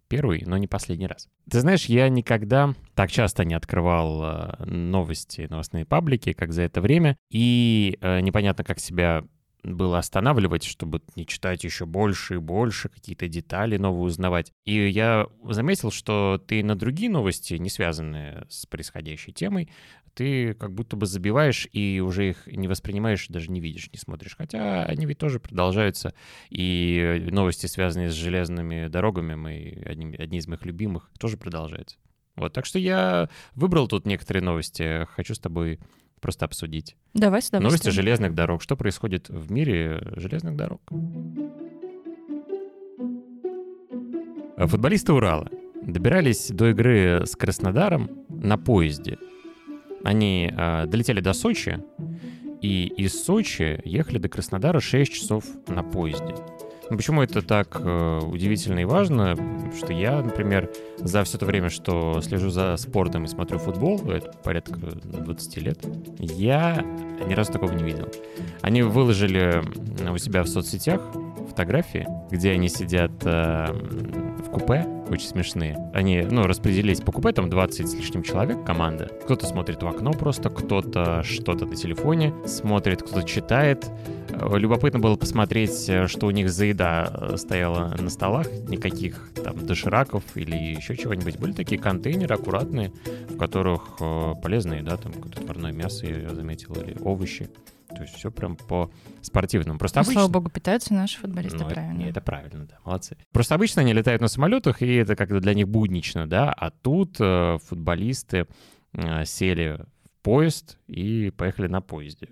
первый, 0.08 0.44
но 0.46 0.58
не 0.58 0.68
последний 0.68 1.08
раз. 1.08 1.28
Ты 1.50 1.60
знаешь, 1.60 1.86
я 1.86 2.10
никогда 2.10 2.74
так 2.96 3.12
часто 3.12 3.46
не 3.46 3.54
открывал 3.54 4.24
э, 4.24 4.66
новости, 4.66 5.48
новостные 5.50 5.86
паблики, 5.86 6.34
как 6.34 6.54
за 6.54 6.64
это 6.64 6.82
время. 6.82 7.18
И 7.30 7.98
э, 8.02 8.22
непонятно, 8.22 8.64
как 8.64 8.80
себя 8.80 9.24
было 9.64 9.98
останавливать, 9.98 10.64
чтобы 10.64 11.02
не 11.16 11.26
читать 11.26 11.64
еще 11.64 11.86
больше 11.86 12.36
и 12.36 12.40
больше, 12.40 12.90
какие-то 12.90 13.28
детали 13.28 13.78
новые 13.78 14.04
узнавать. 14.04 14.52
И 14.66 14.88
я 14.88 15.28
заметил, 15.44 15.92
что 15.92 16.42
ты 16.46 16.64
на 16.64 16.76
другие 16.76 17.10
новости, 17.10 17.56
не 17.56 17.70
связанные 17.70 18.46
с 18.50 18.66
происходящей 18.66 19.34
темой, 19.34 19.70
ты 20.18 20.56
как 20.56 20.74
будто 20.74 20.96
бы 20.96 21.06
забиваешь 21.06 21.68
и 21.72 22.02
уже 22.04 22.30
их 22.30 22.48
не 22.48 22.68
воспринимаешь, 22.68 23.28
даже 23.30 23.52
не 23.52 23.62
видишь, 23.62 23.92
не 23.94 24.00
смотришь. 24.00 24.36
Хотя 24.36 24.84
они 24.84 25.06
ведь 25.06 25.20
тоже 25.20 25.40
продолжаются. 25.40 26.16
И 26.50 27.28
новости, 27.30 27.68
связанные 27.68 28.10
с 28.10 28.14
железными 28.14 28.88
дорогами, 28.88 29.36
мои, 29.36 29.76
одни, 29.84 30.16
одни 30.16 30.40
из 30.40 30.48
моих 30.48 30.66
любимых, 30.66 31.12
тоже 31.20 31.38
продолжаются. 31.38 31.98
Вот, 32.36 32.52
так 32.52 32.66
что 32.66 32.80
я 32.80 33.30
выбрал 33.54 33.88
тут 33.88 34.08
некоторые 34.08 34.44
новости, 34.44 35.06
хочу 35.16 35.36
с 35.36 35.40
тобой 35.40 35.80
просто 36.20 36.46
обсудить. 36.46 36.96
Давай 37.14 37.44
с 37.44 37.52
Новости 37.52 37.90
железных 37.90 38.34
дорог. 38.34 38.64
Что 38.64 38.76
происходит 38.76 39.30
в 39.30 39.52
мире 39.52 40.02
железных 40.16 40.56
дорог? 40.56 40.82
Футболисты 44.58 45.14
Урала 45.14 45.48
добирались 45.84 46.48
до 46.48 46.72
игры 46.72 47.22
с 47.28 47.36
Краснодаром 47.36 48.26
на 48.30 48.58
поезде. 48.58 49.20
Они 50.04 50.52
а, 50.56 50.86
долетели 50.86 51.20
до 51.20 51.34
Сочи, 51.34 51.80
и 52.62 52.86
из 52.98 53.24
Сочи 53.24 53.80
ехали 53.86 54.18
до 54.18 54.30
Краснодара 54.30 54.80
6 54.80 55.14
часов 55.14 55.44
на 55.68 55.84
поезде. 55.84 56.36
Ну, 56.90 56.96
Почему 56.96 57.22
это 57.22 57.42
так 57.42 57.82
э, 57.82 58.20
удивительно 58.24 58.80
и 58.80 58.86
важно? 58.86 59.36
Что 59.78 59.92
я, 59.92 60.22
например, 60.22 60.72
за 60.98 61.24
все 61.26 61.38
то 61.38 61.46
время, 61.46 61.70
что 61.70 62.22
слежу 62.22 62.50
за 62.50 62.78
спортом 62.78 63.26
и 63.26 63.28
смотрю 63.28 63.60
футбол, 63.60 64.10
это 64.10 64.32
порядка 64.44 64.78
20 64.78 65.58
лет, 65.58 65.86
я 66.20 66.86
ни 67.28 67.34
разу 67.34 67.52
такого 67.52 67.74
не 67.74 67.84
видел. 67.84 68.10
Они 68.62 68.84
выложили 68.84 69.62
у 70.10 70.18
себя 70.18 70.44
в 70.44 70.48
соцсетях 70.48 71.02
фотографии, 71.58 72.08
где 72.30 72.52
они 72.52 72.70
сидят 72.70 73.12
э, 73.24 73.66
в 73.72 74.52
купе, 74.52 74.86
очень 75.10 75.28
смешные. 75.28 75.76
Они, 75.92 76.22
ну, 76.22 76.44
распределились 76.44 77.02
по 77.02 77.12
купе, 77.12 77.32
там 77.32 77.50
20 77.50 77.90
с 77.90 77.96
лишним 77.96 78.22
человек, 78.22 78.64
команда. 78.64 79.10
Кто-то 79.24 79.48
смотрит 79.48 79.82
в 79.82 79.88
окно 79.88 80.12
просто, 80.12 80.52
кто-то 80.52 81.24
что-то 81.24 81.66
на 81.66 81.76
телефоне 81.76 82.32
смотрит, 82.46 83.02
кто-то 83.02 83.24
читает. 83.28 83.90
Э, 84.30 84.56
Любопытно 84.56 85.00
было 85.00 85.16
посмотреть, 85.16 85.90
э, 85.90 86.06
что 86.06 86.28
у 86.28 86.32
них 86.32 86.52
за 86.52 86.66
еда 86.66 87.12
э, 87.12 87.38
стояла 87.38 87.96
на 87.98 88.12
столах. 88.12 88.46
Никаких 88.68 89.32
там 89.44 89.66
дошираков 89.66 90.24
или 90.36 90.56
еще 90.56 90.96
чего-нибудь. 90.96 91.40
Были 91.40 91.54
такие 91.54 91.82
контейнеры 91.82 92.36
аккуратные, 92.36 92.92
в 93.30 93.38
которых 93.38 93.98
полезная 94.44 94.82
еда, 94.82 94.98
там 94.98 95.12
какое-то 95.12 95.42
мясо, 95.72 96.06
я 96.06 96.36
заметил, 96.36 96.76
или 96.76 96.96
овощи. 97.02 97.50
То 97.98 98.04
есть 98.04 98.16
все 98.16 98.32
прям 98.32 98.56
по 98.56 98.92
спортивному. 99.22 99.80
Просто 99.80 100.00
Ну, 100.00 100.02
обычно... 100.02 100.14
слава 100.22 100.32
богу, 100.32 100.50
питаются 100.50 100.94
наши 100.94 101.18
футболисты 101.20 101.58
Ну, 101.60 101.66
это- 101.66 101.74
правильно. 101.74 101.98
не, 101.98 102.10
Это, 102.10 102.22
правильно, 102.22 102.66
да, 102.66 102.78
молодцы. 102.86 103.18
Просто 103.32 103.56
обычно 103.56 103.82
они 103.82 103.94
летают 103.94 104.22
на 104.22 104.28
самолетах, 104.28 104.82
и 104.82 104.94
это 104.96 105.16
как-то 105.16 105.40
для 105.40 105.54
них 105.54 105.68
буднично, 105.68 106.28
да, 106.30 106.52
а 106.54 106.70
тут 106.72 107.18
э, 107.20 107.58
футболисты 107.66 108.46
э, 108.94 109.26
сели 109.26 109.80
в 110.06 110.22
поезд 110.22 110.78
и 110.88 111.32
поехали 111.36 111.68
на 111.68 111.82
поезде. 111.82 112.30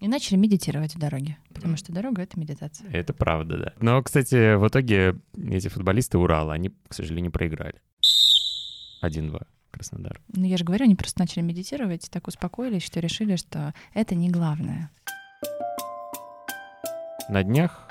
И 0.00 0.08
начали 0.08 0.36
медитировать 0.36 0.94
в 0.94 0.98
дороге, 0.98 1.38
потому 1.54 1.76
что 1.76 1.92
дорога— 1.92 2.20
это 2.24 2.38
медитация. 2.38 2.90
Это 2.90 3.12
правда, 3.14 3.56
да. 3.56 3.72
Но, 3.80 4.02
кстати, 4.02 4.56
в 4.56 4.66
итоге 4.68 5.16
эти 5.36 5.68
футболисты 5.68 6.18
Урала, 6.18 6.52
они, 6.52 6.70
к 6.88 6.92
сожалению, 6.92 7.32
проиграли. 7.32 7.80
1-2 9.02 9.46
Краснодар. 9.74 10.20
Ну, 10.28 10.44
я 10.44 10.56
же 10.56 10.64
говорю, 10.64 10.84
они 10.84 10.94
просто 10.94 11.20
начали 11.20 11.42
медитировать, 11.42 12.08
так 12.10 12.28
успокоились, 12.28 12.84
что 12.84 13.00
решили, 13.00 13.34
что 13.34 13.74
это 13.92 14.14
не 14.14 14.30
главное. 14.30 14.88
На 17.28 17.42
днях 17.42 17.88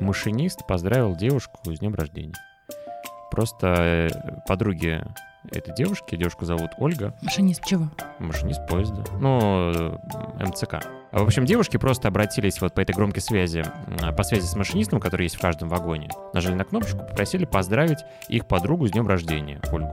машинист 0.00 0.66
поздравил 0.66 1.14
девушку 1.14 1.58
с 1.64 1.78
днем 1.78 1.94
рождения. 1.94 2.34
Просто 3.30 3.66
э, 3.66 4.08
подруги 4.48 5.04
этой 5.52 5.74
девушки, 5.74 6.16
девушку 6.16 6.44
зовут 6.46 6.70
Ольга, 6.78 7.14
Машинист 7.22 7.64
чего? 7.66 7.88
машинист 8.18 8.66
поезда, 8.66 9.04
ну, 9.20 9.70
э, 9.74 10.44
МЦК. 10.46 10.74
А, 11.12 11.18
В 11.18 11.22
общем, 11.24 11.44
девушки 11.44 11.76
просто 11.76 12.08
обратились 12.08 12.60
вот 12.60 12.74
по 12.74 12.80
этой 12.80 12.94
громкой 12.94 13.20
связи, 13.20 13.62
по 14.16 14.22
связи 14.22 14.46
с 14.46 14.56
машинистом, 14.56 15.00
который 15.00 15.24
есть 15.24 15.36
в 15.36 15.40
каждом 15.40 15.68
вагоне, 15.68 16.08
нажали 16.32 16.54
на 16.54 16.64
кнопочку, 16.64 16.98
попросили 16.98 17.44
поздравить 17.44 17.98
их 18.28 18.46
подругу 18.48 18.88
с 18.88 18.92
днем 18.92 19.06
рождения, 19.06 19.60
Ольгу. 19.70 19.92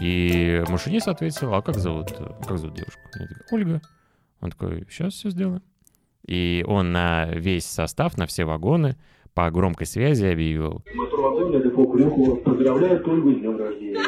И 0.00 0.64
машинист 0.68 1.08
ответил, 1.08 1.54
а 1.54 1.62
как 1.62 1.76
зовут, 1.76 2.12
как 2.12 2.58
зовут 2.58 2.76
девушку? 2.76 3.00
Она 3.14 3.26
такая, 3.26 3.46
Ольга. 3.50 3.82
Он 4.40 4.50
такой, 4.50 4.86
сейчас 4.90 5.14
все 5.14 5.30
сделаем. 5.30 5.62
И 6.26 6.64
он 6.66 6.92
на 6.92 7.26
весь 7.26 7.66
состав, 7.66 8.16
на 8.16 8.26
все 8.26 8.44
вагоны 8.44 8.96
по 9.34 9.50
громкой 9.50 9.86
связи 9.86 10.24
объявил, 10.24 10.84
Мотор 10.94 11.20
вагона 11.20 11.62
Депо 11.62 11.86
Крюкова 11.86 12.36
поздравляет 12.36 13.08
Ольгу 13.08 13.32
с 13.32 13.38
днем 13.38 13.56
рождения. 13.56 13.98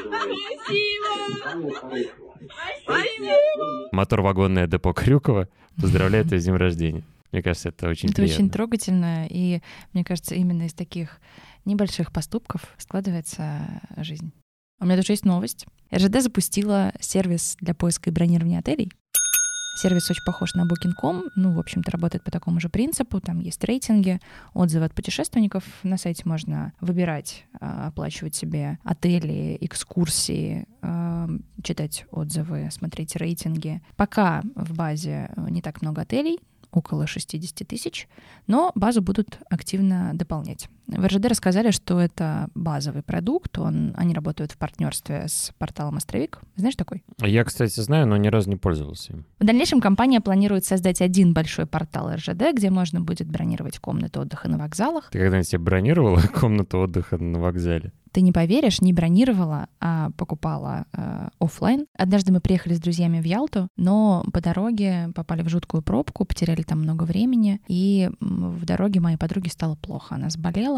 Спасибо! 2.83 3.89
мотор 3.93 4.21
вагонное 4.21 4.67
депо 4.67 4.93
Крюкова 4.93 5.49
поздравляет 5.81 6.27
тебя 6.27 6.39
с 6.39 6.45
днем 6.45 6.57
рождения. 6.57 7.05
Мне 7.33 7.43
кажется, 7.43 7.71
это 7.71 7.89
очень 7.89 8.11
это 8.11 8.17
приятно. 8.17 8.35
очень 8.37 8.51
трогательно, 8.51 9.27
и 9.29 9.61
мне 9.93 10.05
кажется, 10.05 10.35
именно 10.35 10.65
из 10.65 10.75
таких 10.75 11.21
небольших 11.65 12.13
поступков 12.13 12.63
складывается 12.77 13.81
жизнь. 13.97 14.33
У 14.81 14.87
меня 14.87 14.97
тоже 14.97 15.13
есть 15.13 15.25
новость. 15.25 15.67
РЖД 15.95 16.21
запустила 16.21 16.93
сервис 17.01 17.57
для 17.61 17.75
поиска 17.75 18.11
и 18.11 18.13
бронирования 18.13 18.59
отелей. 18.59 18.91
Сервис 19.77 20.09
очень 20.09 20.25
похож 20.25 20.55
на 20.55 20.63
Booking.com, 20.63 21.25
ну, 21.35 21.53
в 21.53 21.59
общем-то, 21.59 21.91
работает 21.91 22.23
по 22.23 22.31
такому 22.31 22.61
же 22.61 22.69
принципу. 22.69 23.21
Там 23.21 23.41
есть 23.41 23.63
рейтинги, 23.65 24.21
отзывы 24.53 24.85
от 24.85 24.95
путешественников. 24.95 25.65
На 25.83 25.99
сайте 25.99 26.23
можно 26.27 26.73
выбирать, 26.81 27.45
а, 27.61 27.89
оплачивать 27.89 28.37
себе 28.37 28.79
отели, 28.85 29.59
экскурсии, 29.61 30.69
а, 30.81 31.29
читать 31.65 32.07
отзывы, 32.13 32.69
смотреть 32.71 33.17
рейтинги. 33.17 33.83
Пока 33.97 34.43
в 34.55 34.77
базе 34.77 35.31
не 35.37 35.61
так 35.61 35.83
много 35.83 36.03
отелей, 36.03 36.39
около 36.71 37.07
60 37.07 37.67
тысяч, 37.67 38.09
но 38.47 38.73
базу 38.75 39.01
будут 39.01 39.39
активно 39.49 40.13
дополнять. 40.15 40.69
В 40.87 41.07
РЖД 41.07 41.27
рассказали, 41.27 41.71
что 41.71 41.99
это 41.99 42.49
базовый 42.55 43.03
продукт, 43.03 43.59
он, 43.59 43.95
они 43.97 44.15
работают 44.15 44.53
в 44.53 44.59
партнерстве 44.59 45.25
с 45.29 45.53
порталом 45.59 45.97
«Островик». 45.97 46.41
Знаешь 46.57 46.77
такой? 46.77 47.03
Я, 47.21 47.45
кстати, 47.45 47.81
знаю, 47.81 48.07
но 48.07 48.17
ни 48.17 48.29
разу 48.29 48.51
не 48.51 48.57
пользовался 48.57 49.15
им. 49.15 49.25
В 49.39 49.45
дальнейшем 49.45 49.81
компания 49.81 50.21
планирует 50.21 50.65
создать 50.65 51.01
один 51.01 51.33
большой 51.33 51.67
портал 51.67 52.13
РЖД, 52.15 52.55
где 52.55 52.71
можно 52.71 53.01
будет 53.01 53.29
бронировать 53.29 53.79
комнаты 53.79 54.21
отдыха 54.21 54.49
на 54.49 54.59
вокзалах. 54.59 55.11
Ты 55.11 55.19
когда-нибудь 55.19 55.49
себе 55.49 55.61
бронировала 55.61 56.21
комнату 56.35 56.79
отдыха 56.79 57.17
на 57.19 57.41
вокзале? 57.41 57.93
Ты 58.15 58.21
не 58.21 58.31
поверишь, 58.31 58.81
не 58.81 58.93
бронировала, 58.93 59.67
а 59.81 60.11
покупала 60.17 60.87
э, 60.93 61.31
офлайн. 61.41 61.87
Однажды 61.99 62.31
мы 62.31 62.41
приехали 62.41 62.75
с 62.75 62.81
друзьями 62.81 63.21
в 63.21 63.25
Ялту, 63.25 63.67
но 63.77 64.25
по 64.33 64.41
дороге 64.41 65.11
попали 65.17 65.43
в 65.43 65.49
жуткую 65.49 65.83
пробку, 65.83 66.25
потеряли 66.25 66.63
там 66.63 66.81
много 66.81 67.03
времени, 67.03 67.61
и 67.67 68.09
в 68.21 68.65
дороге 68.65 69.01
моей 69.01 69.17
подруге 69.17 69.51
стало 69.51 69.75
плохо. 69.75 70.15
Она 70.15 70.31
заболела, 70.31 70.74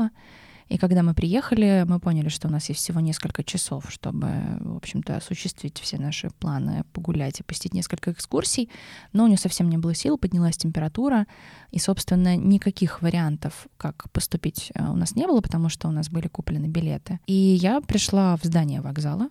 и 0.69 0.79
когда 0.79 1.03
мы 1.05 1.15
приехали, 1.15 1.85
мы 1.87 2.01
поняли, 2.01 2.29
что 2.29 2.49
у 2.49 2.51
нас 2.51 2.69
есть 2.69 2.81
всего 2.81 2.99
несколько 2.99 3.45
часов, 3.45 3.85
чтобы, 3.89 4.29
в 4.59 4.77
общем-то, 4.77 5.17
осуществить 5.17 5.79
все 5.79 5.97
наши 5.97 6.31
планы, 6.31 6.85
погулять 6.93 7.39
и 7.39 7.45
посетить 7.45 7.73
несколько 7.73 8.11
экскурсий. 8.11 8.69
Но 9.13 9.25
у 9.25 9.27
нее 9.29 9.39
совсем 9.39 9.71
не 9.71 9.79
было 9.79 9.95
сил, 9.95 10.19
поднялась 10.19 10.57
температура, 10.57 11.27
и, 11.71 11.79
собственно, 11.79 12.37
никаких 12.37 13.01
вариантов, 13.01 13.69
как 13.77 14.11
поступить, 14.11 14.73
э, 14.75 14.85
у 14.91 14.97
нас 14.97 15.15
не 15.15 15.27
было, 15.27 15.41
потому 15.41 15.69
что 15.69 15.87
у 15.87 15.93
нас 15.93 16.09
были 16.09 16.27
куплены 16.27 16.67
билеты. 16.67 17.21
И 17.27 17.33
я 17.33 17.81
пришла 17.81 18.37
в 18.37 18.43
здание 18.43 18.81
вокзала 18.81 19.29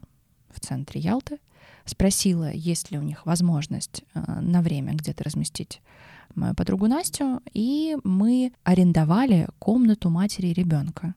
в 0.54 0.62
центре 0.62 1.02
Ялты, 1.02 1.40
спросила, 1.84 2.50
есть 2.50 2.92
ли 2.92 2.98
у 2.98 3.02
них 3.02 3.26
возможность 3.26 4.06
э, 4.14 4.40
на 4.40 4.62
время 4.62 4.94
где-то 4.94 5.26
разместить 5.26 5.82
мою 6.36 6.56
подругу 6.56 6.88
Настю, 6.88 7.42
и 7.54 7.98
мы 8.04 8.54
арендовали 8.64 9.48
комнату 9.60 10.10
матери 10.10 10.48
ребенка 10.48 11.16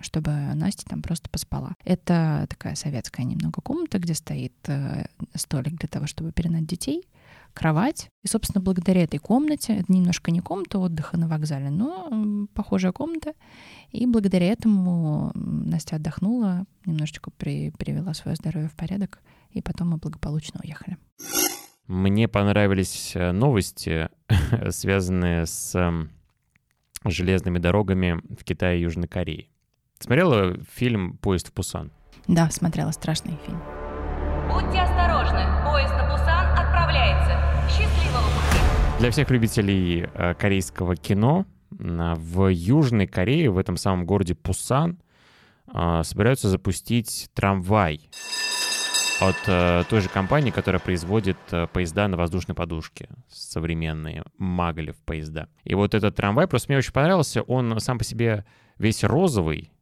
чтобы 0.00 0.30
Настя 0.54 0.84
там 0.84 1.02
просто 1.02 1.30
поспала. 1.30 1.74
Это 1.82 2.46
такая 2.48 2.74
советская 2.74 3.24
немного 3.24 3.60
комната, 3.62 3.98
где 3.98 4.14
стоит 4.14 4.52
э, 4.66 5.06
столик 5.34 5.78
для 5.78 5.88
того, 5.88 6.06
чтобы 6.06 6.30
перенать 6.30 6.66
детей, 6.66 7.08
кровать. 7.54 8.10
И, 8.22 8.28
собственно, 8.28 8.62
благодаря 8.62 9.02
этой 9.02 9.18
комнате, 9.18 9.74
это 9.76 9.92
немножко 9.92 10.30
не 10.30 10.40
комната 10.40 10.78
отдыха 10.78 11.16
на 11.16 11.26
вокзале, 11.28 11.70
но 11.70 12.46
похожая 12.54 12.92
комната, 12.92 13.32
и 13.90 14.06
благодаря 14.06 14.46
этому 14.46 15.32
Настя 15.34 15.96
отдохнула, 15.96 16.66
немножечко 16.84 17.30
при, 17.30 17.70
привела 17.70 18.14
свое 18.14 18.36
здоровье 18.36 18.68
в 18.68 18.74
порядок, 18.74 19.20
и 19.50 19.62
потом 19.62 19.90
мы 19.90 19.96
благополучно 19.96 20.60
уехали. 20.62 20.98
Мне 21.86 22.28
понравились 22.28 23.12
э, 23.14 23.32
новости, 23.32 24.08
связанные 24.70 25.44
с 25.44 25.74
эм, 25.74 26.10
железными 27.04 27.58
дорогами 27.58 28.22
в 28.34 28.42
Китае 28.42 28.78
и 28.78 28.82
Южной 28.82 29.06
Корее. 29.06 29.48
Смотрела 29.98 30.56
фильм 30.74 31.18
«Поезд 31.18 31.48
в 31.48 31.52
Пусан»? 31.52 31.92
Да, 32.26 32.48
смотрела. 32.50 32.90
Страшный 32.90 33.38
фильм. 33.44 33.62
Будьте 34.50 34.80
осторожны. 34.80 35.44
Поезд 35.62 35.92
на 35.92 36.08
Пусан 36.10 36.46
отправляется. 36.52 37.38
Счастливого 37.68 38.24
пути. 38.28 38.98
Для 39.00 39.10
всех 39.10 39.30
любителей 39.30 40.08
э, 40.14 40.34
корейского 40.34 40.96
кино 40.96 41.44
в 41.70 42.48
Южной 42.48 43.06
Корее, 43.06 43.50
в 43.50 43.58
этом 43.58 43.76
самом 43.76 44.06
городе 44.06 44.34
Пусан, 44.34 44.98
э, 45.66 46.00
собираются 46.02 46.48
запустить 46.48 47.28
трамвай 47.34 48.08
от 49.20 49.36
э, 49.46 49.84
той 49.88 50.00
же 50.00 50.08
компании, 50.08 50.50
которая 50.50 50.80
производит 50.80 51.36
э, 51.50 51.66
поезда 51.66 52.08
на 52.08 52.16
воздушной 52.16 52.54
подушке, 52.54 53.08
современные 53.28 54.24
Магалев 54.38 54.96
поезда. 55.04 55.48
И 55.64 55.74
вот 55.74 55.94
этот 55.94 56.16
трамвай 56.16 56.46
просто 56.46 56.70
мне 56.70 56.78
очень 56.78 56.92
понравился. 56.92 57.42
Он 57.42 57.78
сам 57.80 57.98
по 57.98 58.04
себе 58.04 58.44
весь 58.78 59.04
розовый, 59.04 59.72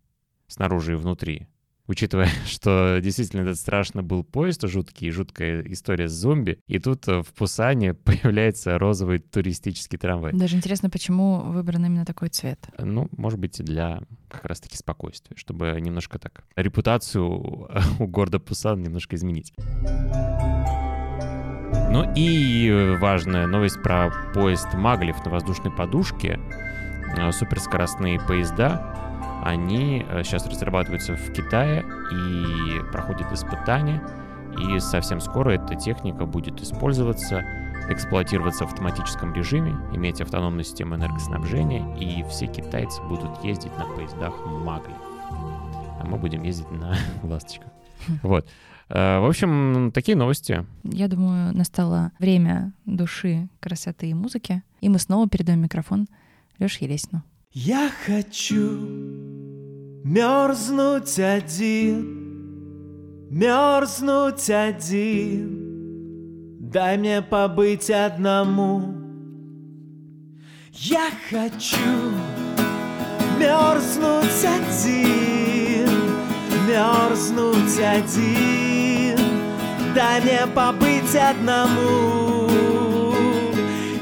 снаружи 0.46 0.92
и 0.92 0.96
внутри. 0.96 1.48
Учитывая, 1.86 2.28
что 2.46 2.98
действительно 3.02 3.42
этот 3.42 3.58
страшно 3.58 4.02
был 4.02 4.24
поезд 4.24 4.66
жуткий, 4.66 5.10
жуткая 5.10 5.62
история 5.62 6.08
с 6.08 6.12
зомби, 6.12 6.58
и 6.66 6.78
тут 6.78 7.08
э, 7.08 7.22
в 7.22 7.32
Пусане 7.32 7.94
появляется 8.04 8.78
розовый 8.78 9.18
туристический 9.18 9.98
трамвай. 9.98 10.32
Даже 10.32 10.56
интересно, 10.56 10.90
почему 10.90 11.40
выбран 11.40 11.84
именно 11.86 12.04
такой 12.04 12.28
цвет? 12.28 12.58
Ну, 12.78 13.08
может 13.16 13.38
быть, 13.38 13.62
для 13.62 14.00
как 14.28 14.44
раз-таки 14.44 14.76
спокойствия, 14.76 15.36
чтобы 15.36 15.76
немножко 15.80 16.18
так 16.18 16.44
репутацию 16.56 17.68
у 17.98 18.06
города 18.06 18.38
Пусан 18.38 18.82
немножко 18.82 19.16
изменить. 19.16 19.52
Ну 21.90 22.10
и 22.16 22.96
важная 23.00 23.46
новость 23.46 23.82
про 23.82 24.10
поезд 24.32 24.72
Маглев 24.74 25.22
на 25.24 25.30
воздушной 25.30 25.70
подушке. 25.70 26.40
Э, 27.16 27.32
суперскоростные 27.32 28.20
поезда 28.20 29.01
они 29.42 30.06
сейчас 30.22 30.46
э, 30.46 30.50
разрабатываются 30.50 31.16
в 31.16 31.32
Китае 31.32 31.84
и 32.12 32.92
проходят 32.92 33.30
испытания. 33.32 34.02
И 34.58 34.78
совсем 34.80 35.20
скоро 35.20 35.50
эта 35.50 35.74
техника 35.74 36.26
будет 36.26 36.60
использоваться, 36.60 37.42
эксплуатироваться 37.88 38.66
в 38.66 38.72
автоматическом 38.72 39.34
режиме, 39.34 39.72
иметь 39.94 40.20
автономную 40.20 40.64
систему 40.64 40.94
энергоснабжения, 40.94 41.96
и 41.96 42.22
все 42.28 42.46
китайцы 42.46 43.02
будут 43.02 43.42
ездить 43.42 43.76
на 43.78 43.84
поездах 43.86 44.34
Магли. 44.46 44.94
А 46.00 46.04
мы 46.04 46.18
будем 46.18 46.42
ездить 46.42 46.70
на 46.70 46.96
ласточках. 47.22 47.72
Вот. 48.22 48.46
Э, 48.90 49.20
в 49.20 49.26
общем, 49.26 49.90
такие 49.92 50.16
новости. 50.16 50.66
Я 50.84 51.08
думаю, 51.08 51.56
настало 51.56 52.12
время 52.18 52.72
души, 52.84 53.48
красоты 53.60 54.08
и 54.10 54.14
музыки. 54.14 54.62
И 54.80 54.88
мы 54.88 54.98
снова 54.98 55.28
передаем 55.28 55.60
микрофон 55.60 56.08
Лёше 56.58 56.84
Елесину. 56.84 57.22
Я 57.54 57.90
хочу 58.06 58.78
мерзнуть 60.04 61.18
один, 61.18 62.06
мерзнуть 63.30 64.48
один. 64.48 65.58
Дай 66.60 66.96
мне 66.96 67.20
побыть 67.20 67.90
одному. 67.90 68.94
Я 70.72 71.10
хочу 71.28 71.76
мерзнуть 73.38 74.46
один, 74.46 75.90
мерзнуть 76.66 77.78
один. 77.78 79.18
Дай 79.94 80.22
мне 80.22 80.46
побыть 80.54 81.14
одному. 81.14 82.48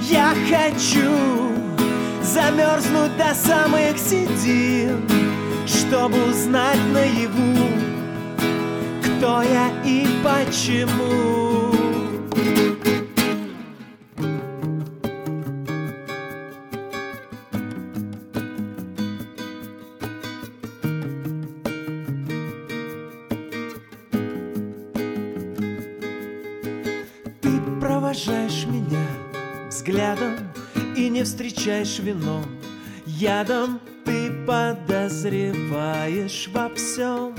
Я 0.09 0.35
хочу 0.49 1.50
Замерзнуть 2.33 3.17
до 3.17 3.35
самых 3.35 3.99
седин 3.99 5.05
Чтобы 5.67 6.17
узнать 6.29 6.79
наяву 6.93 7.67
Кто 9.03 9.43
я 9.43 9.73
и 9.85 10.07
почему. 10.23 11.73
Ты 12.33 12.71
встречаешь 31.61 31.99
вином. 31.99 32.47
Ядом 33.05 33.81
ты 34.07 34.31
подозреваешь 34.47 36.49
во 36.55 36.71
всем. 36.75 37.35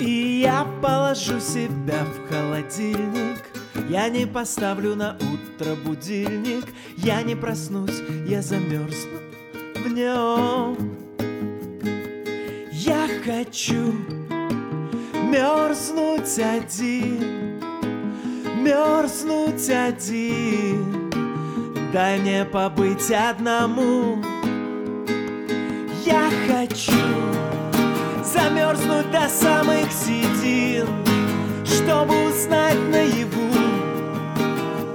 И 0.00 0.42
я 0.42 0.64
положу 0.80 1.40
себя 1.40 2.04
в 2.04 2.28
холодильник. 2.28 3.42
Я 3.90 4.08
не 4.10 4.26
поставлю 4.26 4.94
на 4.94 5.16
утро 5.16 5.74
будильник. 5.84 6.66
Я 6.96 7.22
не 7.22 7.34
проснусь, 7.34 8.00
я 8.28 8.40
замерзну 8.40 9.18
в 9.74 9.88
нем. 9.88 10.76
Я 12.70 13.08
хочу 13.24 13.92
мерзнуть 15.32 16.38
один 16.38 17.44
мерзнуть 18.64 19.68
один 19.68 20.93
Дай 21.94 22.18
мне 22.18 22.44
побыть 22.44 23.08
одному. 23.12 24.20
Я 26.04 26.28
хочу 26.48 26.90
за 28.20 28.40
Замерзнуть 28.40 29.12
до 29.12 29.28
самых 29.28 29.92
седин 29.92 30.88
Чтобы 31.64 32.26
узнать 32.26 32.80
наяву 32.90 33.48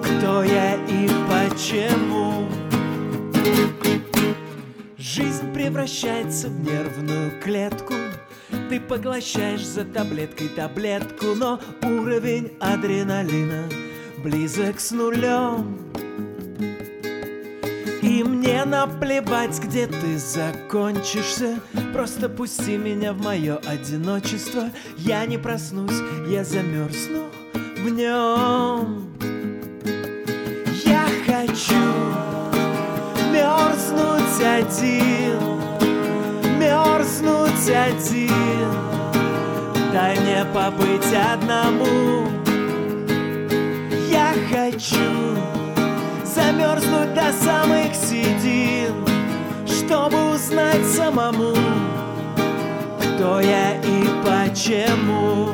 Кто 0.03 0.43
я 0.43 0.75
и 0.75 1.07
почему. 1.29 2.49
Жизнь 4.97 5.53
превращается 5.53 6.49
в 6.49 6.59
нервную 6.59 7.41
клетку. 7.41 7.93
Ты 8.69 8.81
поглощаешь 8.81 9.65
за 9.65 9.85
таблеткой 9.85 10.49
таблетку 10.49 11.27
Но 11.33 11.61
уровень 11.81 12.51
адреналина 12.59 13.69
близок 14.21 14.81
с 14.81 14.91
нулем 14.91 15.88
и 18.09 18.23
мне 18.23 18.65
наплевать, 18.65 19.59
где 19.59 19.85
ты 19.85 20.17
закончишься. 20.17 21.59
Просто 21.93 22.27
пусти 22.27 22.75
меня 22.75 23.13
в 23.13 23.21
мое 23.21 23.57
одиночество. 23.57 24.71
Я 24.97 25.25
не 25.27 25.37
проснусь, 25.37 26.01
я 26.27 26.43
замерзну 26.43 27.29
в 27.53 27.89
нем 27.89 29.07
Я 30.85 31.05
хочу 31.25 31.73
мерзнуть 33.31 34.41
один 34.41 35.39
Мерзнуть 36.59 37.69
один. 37.69 38.73
Дай 39.93 40.19
мне 40.19 40.45
побыть 40.53 41.13
одному 41.13 42.08
замерзнуть 46.69 47.13
до 47.13 47.31
самых 47.33 47.95
седин, 47.95 48.93
чтобы 49.65 50.33
узнать 50.33 50.85
самому, 50.85 51.55
кто 52.99 53.39
я 53.39 53.75
и 53.77 54.07
почему. 54.23 55.49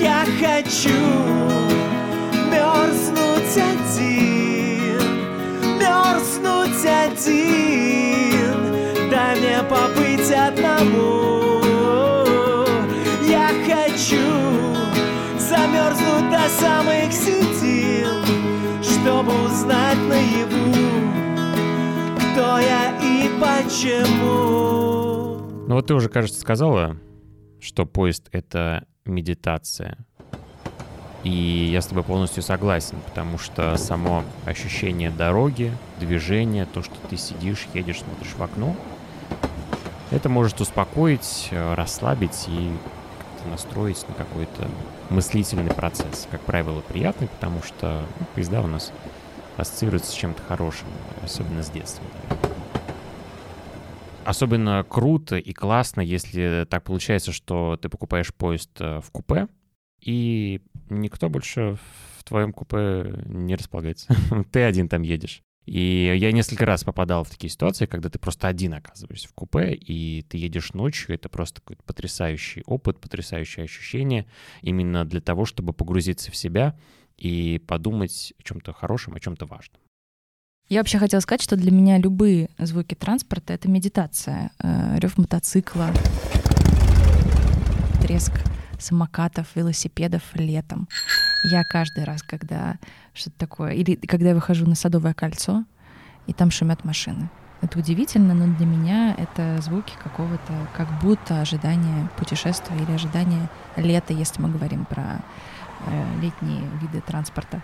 Я 0.00 0.24
хочу 0.40 0.90
мерзнуть 2.50 3.56
один, 3.56 5.00
мерзнуть 5.78 6.84
один, 6.84 7.80
дай 9.10 9.38
мне 9.38 9.62
побыть 9.68 10.30
одному. 10.32 11.37
Узнать 19.68 19.98
наяву, 20.08 20.72
кто 22.16 22.58
я 22.58 22.96
и 23.02 23.28
почему. 23.38 24.56
Ну 25.66 25.74
вот 25.74 25.86
ты 25.86 25.94
уже, 25.94 26.08
кажется, 26.08 26.40
сказала, 26.40 26.96
что 27.60 27.84
поезд— 27.84 28.28
это 28.32 28.86
медитация. 29.04 29.98
И 31.24 31.68
я 31.72 31.82
с 31.82 31.86
тобой 31.86 32.04
полностью 32.04 32.42
согласен, 32.42 32.96
потому 33.06 33.36
что 33.38 33.76
само 33.76 34.24
ощущение 34.46 35.10
дороги, 35.10 35.72
движения, 35.98 36.64
то, 36.64 36.82
что 36.82 36.94
ты 37.10 37.18
сидишь, 37.18 37.66
едешь, 37.74 38.00
смотришь 38.00 38.34
в 38.34 38.42
окно, 38.42 38.74
это 40.10 40.28
может 40.30 40.60
успокоить, 40.60 41.50
расслабить 41.50 42.46
и 42.48 42.70
настроить 43.50 44.06
на 44.08 44.14
какой-то 44.14 44.68
мыслительный 45.10 45.72
процесс. 45.72 46.26
Как 46.30 46.40
правило, 46.42 46.80
приятный, 46.80 47.28
потому 47.28 47.62
что 47.62 48.04
ну, 48.18 48.26
поезда 48.34 48.62
у 48.62 48.66
нас 48.66 48.92
ассоциируются 49.58 50.12
с 50.12 50.14
чем-то 50.14 50.42
хорошим, 50.42 50.86
особенно 51.22 51.62
с 51.62 51.70
детства. 51.70 52.04
Особенно 54.24 54.84
круто 54.88 55.36
и 55.36 55.52
классно, 55.52 56.00
если 56.00 56.66
так 56.68 56.84
получается, 56.84 57.32
что 57.32 57.76
ты 57.76 57.88
покупаешь 57.88 58.32
поезд 58.34 58.70
э, 58.78 59.00
в 59.00 59.10
купе, 59.10 59.48
и 60.00 60.60
никто 60.90 61.28
больше 61.28 61.78
в 62.18 62.24
твоем 62.24 62.52
купе 62.52 63.24
не 63.26 63.56
располагается. 63.56 64.14
ты 64.52 64.62
один 64.62 64.88
там 64.88 65.02
едешь. 65.02 65.42
И 65.64 66.14
я 66.16 66.32
несколько 66.32 66.64
раз 66.64 66.82
попадал 66.82 67.24
в 67.24 67.30
такие 67.30 67.50
ситуации, 67.50 67.84
когда 67.84 68.08
ты 68.08 68.18
просто 68.18 68.48
один 68.48 68.72
оказываешься 68.72 69.28
в 69.28 69.34
купе, 69.34 69.74
и 69.74 70.22
ты 70.22 70.38
едешь 70.38 70.72
ночью. 70.72 71.14
Это 71.14 71.28
просто 71.28 71.60
какой-то 71.60 71.82
потрясающий 71.82 72.62
опыт, 72.64 72.98
потрясающее 73.00 73.64
ощущение 73.64 74.26
именно 74.62 75.04
для 75.04 75.20
того, 75.20 75.44
чтобы 75.44 75.74
погрузиться 75.74 76.30
в 76.30 76.36
себя 76.36 76.78
и 77.18 77.58
подумать 77.58 78.32
о 78.38 78.42
чем-то 78.42 78.72
хорошем, 78.72 79.14
о 79.14 79.20
чем-то 79.20 79.46
важном. 79.46 79.80
Я 80.68 80.80
вообще 80.80 80.98
хотела 80.98 81.20
сказать, 81.20 81.42
что 81.42 81.56
для 81.56 81.70
меня 81.70 81.98
любые 81.98 82.50
звуки 82.58 82.94
транспорта— 82.94 83.52
это 83.54 83.68
медитация. 83.70 84.50
Э, 84.62 84.98
Рев 84.98 85.16
мотоцикла, 85.16 85.90
треск 88.02 88.32
самокатов, 88.78 89.48
велосипедов 89.54 90.22
летом. 90.34 90.88
Я 91.50 91.62
каждый 91.64 92.04
раз, 92.04 92.22
когда 92.22 92.76
что-то 93.14 93.38
такое... 93.38 93.72
Или 93.72 93.94
когда 93.94 94.28
я 94.30 94.34
выхожу 94.34 94.66
на 94.66 94.74
Садовое 94.74 95.14
кольцо, 95.14 95.64
и 96.26 96.32
там 96.34 96.50
шумят 96.50 96.84
машины. 96.84 97.30
Это 97.60 97.78
удивительно, 97.78 98.34
но 98.34 98.54
для 98.54 98.66
меня 98.66 99.14
это 99.18 99.60
звуки 99.60 99.92
какого-то, 100.02 100.52
как 100.76 100.86
будто 101.00 101.40
ожидания 101.40 102.08
путешествия 102.16 102.76
или 102.76 102.92
ожидания 102.92 103.50
лета, 103.76 104.12
если 104.12 104.40
мы 104.40 104.50
говорим 104.50 104.84
про 104.84 105.22
летние 106.20 106.62
виды 106.80 107.00
транспорта. 107.00 107.62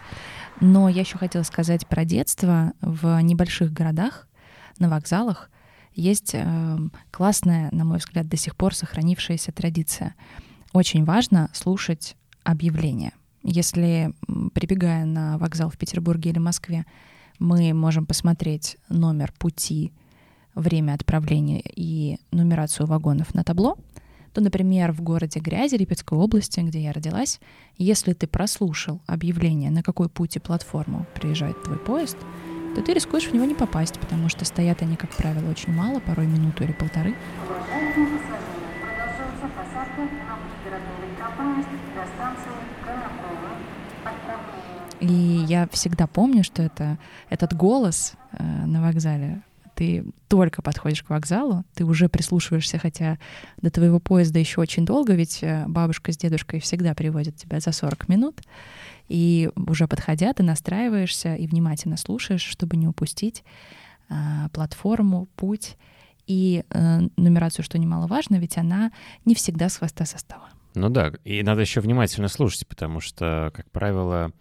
Но 0.61 0.89
я 0.89 1.01
еще 1.01 1.19
хотела 1.19 1.43
сказать 1.43 1.87
про 1.87 2.05
детство. 2.05 2.73
В 2.81 3.21
небольших 3.21 3.73
городах, 3.73 4.29
на 4.79 4.89
вокзалах 4.89 5.51
есть 5.95 6.35
э, 6.35 6.79
классная, 7.11 7.69
на 7.73 7.85
мой 7.85 7.99
взгляд, 7.99 8.29
до 8.29 8.37
сих 8.37 8.57
пор 8.57 8.75
сохранившаяся 8.75 9.53
традиция. 9.53 10.15
Очень 10.73 11.05
важно 11.05 11.51
слушать 11.53 12.17
объявления. 12.43 13.13
Если, 13.43 14.13
прибегая 14.55 15.05
на 15.05 15.39
вокзал 15.39 15.71
в 15.71 15.77
Петербурге 15.77 16.31
или 16.31 16.39
Москве, 16.39 16.85
мы 17.39 17.73
можем 17.75 18.07
посмотреть 18.07 18.77
номер 18.89 19.33
пути, 19.39 19.93
время 20.55 20.95
отправления 20.95 21.63
и 21.65 22.19
нумерацию 22.31 22.87
вагонов 22.87 23.35
на 23.35 23.45
табло, 23.45 23.77
то, 24.35 24.41
например, 24.41 24.93
в 24.93 25.01
городе 25.01 25.39
Грязи 25.39 25.77
Липецкой 25.77 26.19
области, 26.19 26.59
где 26.59 26.81
я 26.81 26.93
родилась, 26.93 27.41
если 27.79 28.15
ты 28.15 28.27
прослушал 28.27 29.01
объявление, 29.07 29.71
на 29.71 29.83
какой 29.83 30.09
путь 30.09 30.35
и 30.35 30.41
платформу 30.41 31.07
приезжает 31.15 31.63
твой 31.63 31.79
поезд, 31.79 32.17
то 32.75 32.83
ты 32.83 32.93
рискуешь 32.93 33.29
в 33.29 33.33
него 33.33 33.45
не 33.45 33.55
попасть, 33.55 33.99
потому 34.01 34.29
что 34.29 34.45
стоят 34.45 34.83
они, 34.83 34.97
как 34.97 35.11
правило, 35.11 35.49
очень 35.49 35.73
мало, 35.73 36.01
порой 36.01 36.27
минуту 36.27 36.65
или 36.65 36.73
полторы. 36.73 37.15
И 44.99 45.45
я 45.47 45.69
всегда 45.71 46.09
помню, 46.09 46.43
что 46.43 46.63
это, 46.63 46.99
этот 47.29 47.55
голос 47.55 48.15
э, 48.33 48.43
на 48.43 48.83
вокзале, 48.83 49.43
ты 49.75 50.05
только 50.29 50.63
подходишь 50.63 51.03
к 51.03 51.11
вокзалу, 51.11 51.65
ты 51.75 51.85
уже 51.85 52.09
прислушиваешься, 52.09 52.79
хотя 52.79 53.19
до 53.61 53.71
твоего 53.71 54.01
поезда 54.01 54.39
еще 54.39 54.61
очень 54.61 54.85
долго, 54.85 55.15
ведь 55.15 55.43
э, 55.43 55.65
бабушка 55.67 56.13
с 56.13 56.17
дедушкой 56.17 56.61
всегда 56.61 56.95
приводят 56.95 57.37
тебя 57.37 57.61
за 57.61 57.73
40 57.73 58.09
минут, 58.09 58.41
и 59.09 59.51
уже 59.57 59.87
подходя, 59.87 60.33
ты 60.33 60.43
настраиваешься 60.43 61.35
и 61.35 61.47
внимательно 61.47 61.97
слушаешь, 61.97 62.43
чтобы 62.43 62.77
не 62.77 62.89
упустить 62.89 63.45
э, 64.09 64.15
платформу, 64.53 65.29
путь 65.37 65.77
и 66.27 66.65
э, 66.71 67.01
нумерацию, 67.17 67.65
что 67.65 67.79
немаловажно, 67.79 68.37
ведь 68.37 68.57
она 68.57 68.93
не 69.25 69.35
всегда 69.35 69.69
с 69.69 69.77
хвоста 69.77 70.07
состава. 70.07 70.49
Ну 70.75 70.89
да, 70.89 71.13
и 71.25 71.43
надо 71.43 71.61
еще 71.61 71.81
внимательно 71.81 72.29
слушать, 72.29 72.67
потому 72.67 73.01
что, 73.01 73.53
как 73.55 73.71
правило, 73.71 74.33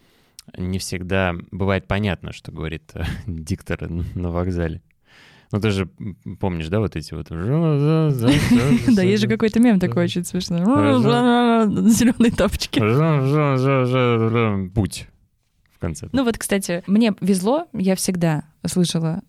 не 0.58 0.80
всегда 0.80 1.34
бывает 1.52 1.88
понятно, 1.88 2.34
что 2.34 2.52
говорит 2.52 2.92
э, 2.94 3.04
диктор 3.28 3.90
на 3.90 4.32
вокзале. 4.32 4.82
Ну 5.54 5.60
ты 5.62 5.70
же 5.70 5.88
помнишь, 6.40 6.68
да, 6.68 6.80
вот 6.80 6.96
эти 6.96 7.14
вот... 7.14 7.28
Да, 7.30 9.04
есть 9.04 9.22
же 9.22 9.28
какой-то 9.28 9.60
мем 9.60 9.80
такой 9.80 10.06
очень 10.06 10.26
смешной. 10.26 10.62
Зеленые 10.62 12.32
тапочки. 12.32 12.80
Путь 14.70 15.08
в 15.76 15.80
конце. 15.80 16.10
Ну 16.12 16.24
вот, 16.24 16.40
кстати, 16.40 16.82
мне 16.88 17.14
везло, 17.22 17.68
я 17.72 17.96
всегда 17.96 18.46
слышала 18.66 19.22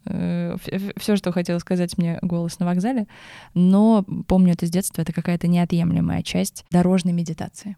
все, 0.96 1.16
что 1.16 1.30
хотела 1.30 1.58
сказать 1.58 1.98
мне 1.98 2.18
голос 2.22 2.58
на 2.58 2.64
вокзале, 2.64 3.06
но 3.52 4.02
помню 4.26 4.54
это 4.54 4.64
с 4.64 4.70
детства, 4.70 5.02
это 5.02 5.12
какая-то 5.12 5.46
неотъемлемая 5.46 6.22
часть 6.22 6.64
дорожной 6.70 7.12
медитации. 7.12 7.76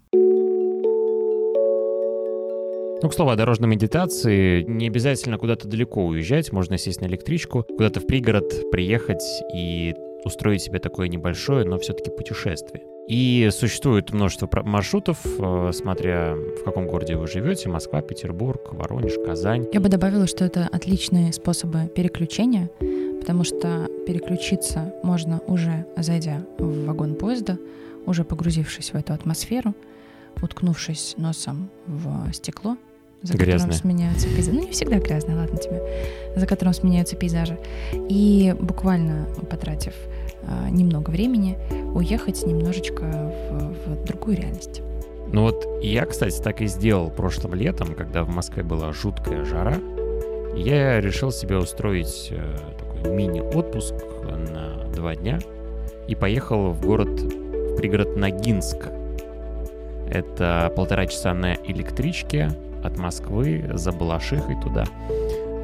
Ну, 3.02 3.10
к 3.10 3.14
слову 3.14 3.30
о 3.30 3.36
дорожной 3.36 3.68
медитации, 3.68 4.62
не 4.62 4.86
обязательно 4.86 5.36
куда-то 5.36 5.68
далеко 5.68 6.06
уезжать, 6.06 6.50
можно 6.50 6.78
сесть 6.78 7.02
на 7.02 7.06
электричку, 7.06 7.62
куда-то 7.62 8.00
в 8.00 8.06
пригород 8.06 8.70
приехать 8.70 9.22
и 9.54 9.94
устроить 10.24 10.62
себе 10.62 10.78
такое 10.78 11.08
небольшое, 11.08 11.66
но 11.66 11.78
все-таки 11.78 12.10
путешествие. 12.10 12.84
И 13.06 13.50
существует 13.52 14.12
множество 14.12 14.48
маршрутов, 14.64 15.18
э, 15.24 15.70
смотря 15.72 16.34
в 16.34 16.64
каком 16.64 16.86
городе 16.86 17.16
вы 17.16 17.26
живете, 17.26 17.68
Москва, 17.68 18.00
Петербург, 18.00 18.72
Воронеж, 18.72 19.12
Казань. 19.24 19.66
Я 19.72 19.80
бы 19.80 19.90
добавила, 19.90 20.26
что 20.26 20.44
это 20.44 20.66
отличные 20.72 21.32
способы 21.34 21.90
переключения, 21.94 22.70
потому 23.20 23.44
что 23.44 23.88
переключиться 24.06 24.94
можно 25.02 25.40
уже 25.46 25.84
зайдя 25.96 26.44
в 26.58 26.86
вагон 26.86 27.14
поезда, 27.14 27.58
уже 28.06 28.24
погрузившись 28.24 28.92
в 28.92 28.96
эту 28.96 29.12
атмосферу, 29.12 29.74
уткнувшись 30.42 31.14
носом 31.18 31.68
в 31.86 32.32
стекло, 32.32 32.76
за 33.22 33.34
Грязное. 33.34 33.58
которым 33.58 33.72
сменяются 33.72 34.28
пейзажи. 34.28 34.52
Ну, 34.52 34.66
не 34.66 34.70
всегда 34.72 34.98
грязное, 34.98 35.36
ладно 35.36 35.58
тебе. 35.58 35.82
За 36.36 36.46
которым 36.46 36.74
сменяются 36.74 37.16
пейзажи. 37.16 37.58
И 38.08 38.54
буквально 38.60 39.26
потратив 39.50 39.94
а, 40.42 40.68
немного 40.70 41.10
времени, 41.10 41.58
уехать 41.94 42.46
немножечко 42.46 43.32
в, 43.50 43.74
в 43.86 44.04
другую 44.04 44.36
реальность. 44.36 44.82
Ну 45.32 45.42
вот 45.42 45.66
я, 45.82 46.04
кстати, 46.06 46.40
так 46.40 46.60
и 46.60 46.66
сделал 46.66 47.10
прошлым 47.10 47.54
летом, 47.54 47.94
когда 47.94 48.22
в 48.22 48.28
Москве 48.28 48.62
была 48.62 48.92
жуткая 48.92 49.44
жара. 49.44 49.76
Я 50.54 51.00
решил 51.00 51.32
себе 51.32 51.58
устроить 51.58 52.28
э, 52.30 52.58
такой 52.78 53.12
мини-отпуск 53.12 53.94
на 54.24 54.84
два 54.94 55.14
дня 55.16 55.40
и 56.08 56.14
поехал 56.14 56.70
в 56.70 56.80
город, 56.80 57.08
в 57.08 57.76
пригород 57.76 58.16
Ногинск. 58.16 58.88
Это 60.10 60.72
полтора 60.76 61.06
часа 61.06 61.34
на 61.34 61.54
электричке 61.54 62.50
от 62.84 62.96
Москвы 62.98 63.64
за 63.74 63.92
Балашихой 63.92 64.56
туда. 64.62 64.84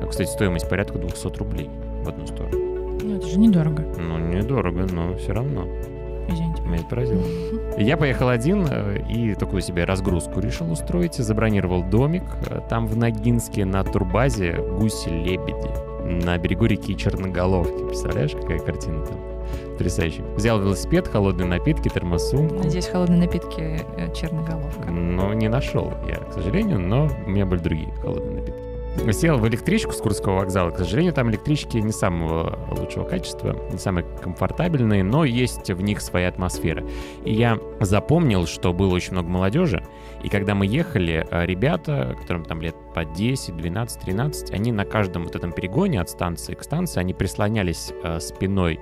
А, 0.02 0.07
Кстати, 0.09 0.28
стоимость 0.28 0.68
порядка 0.68 0.98
200 0.98 1.38
рублей 1.38 1.70
в 2.02 2.09
одну 2.09 2.26
сторону. 2.26 2.98
Ну, 3.02 3.16
это 3.16 3.26
же 3.26 3.38
недорого, 3.38 3.85
Ну, 3.98 4.18
недорого, 4.18 4.87
но 4.92 5.16
все 5.16 5.33
равно. 5.33 5.66
извините. 6.28 6.62
Меня 6.62 6.76
это 6.76 6.87
поразило. 6.87 7.22
Я 7.78 7.96
поехал 7.96 8.28
один 8.28 8.66
э, 8.68 8.98
и 9.11 9.35
такую 9.35 9.61
себе 9.62 9.85
разгрузку 9.85 10.40
решил 10.40 10.70
устроить. 10.70 11.14
Забронировал 11.14 11.83
домик 11.83 12.22
э, 12.48 12.61
там 12.68 12.87
в 12.87 12.96
Ногинске 12.96 13.64
на 13.64 13.83
турбазе 13.85 14.57
«Гуси-лебеди» 14.78 15.92
на 16.24 16.37
берегу 16.38 16.66
реки 16.66 16.96
Черноголовки. 16.96 17.87
Представляешь, 17.87 18.33
какая 18.33 18.59
картина 18.59 19.05
там? 19.07 19.16
Потрясающе. 19.72 20.22
Взял 20.37 20.61
велосипед, 20.61 21.09
холодные 21.09 21.46
напитки, 21.46 21.88
термосумку. 21.88 22.57
Надеюсь, 22.57 22.87
холодные 22.87 23.20
напитки 23.20 23.81
э, 23.96 24.14
черноголовка. 24.14 24.90
Но 24.90 25.33
не 25.35 25.48
нашел 25.48 25.92
я, 26.09 26.16
к 26.16 26.33
сожалению, 26.33 26.78
но 26.78 27.09
у 27.26 27.31
меня 27.31 27.46
были 27.46 27.61
другие 27.61 27.92
холодные 28.02 28.40
напитки. 28.40 28.72
Сел 29.11 29.38
в 29.38 29.48
электричку 29.48 29.92
с 29.92 29.96
Курского 29.96 30.40
вокзала. 30.40 30.70
К 30.70 30.78
сожалению, 30.78 31.14
там 31.14 31.31
электрички 31.31 31.78
не 31.78 31.92
самого 31.92 32.59
лучшего 32.70 33.05
качества, 33.05 33.57
не 33.72 33.78
самые 33.78 34.05
комфортабельные, 34.05 35.02
но 35.02 35.24
есть 35.24 35.70
в 35.70 35.81
них 35.81 36.00
своя 36.00 36.28
атмосфера. 36.28 36.85
И 37.24 37.33
я 37.33 37.59
запомнил, 37.81 38.46
что 38.46 38.72
было 38.72 38.94
очень 38.94 39.12
много 39.12 39.28
молодежи, 39.28 39.83
и 40.22 40.28
когда 40.28 40.55
мы 40.55 40.66
ехали, 40.66 41.26
э, 41.28 41.46
ребята, 41.46 42.16
которым 42.20 42.44
там 42.44 42.61
лет 42.61 42.76
по 42.94 43.05
10, 43.05 43.57
12, 43.57 44.00
13, 44.02 44.50
они 44.52 44.70
на 44.70 44.85
каждом 44.85 45.24
вот 45.24 45.35
этом 45.35 45.52
перегоне 45.52 46.00
от 46.00 46.09
станции 46.09 46.55
к 46.55 46.62
станции, 46.62 47.00
они 47.00 47.12
прислонялись 47.12 47.92
э, 48.05 48.20
спиной 48.20 48.78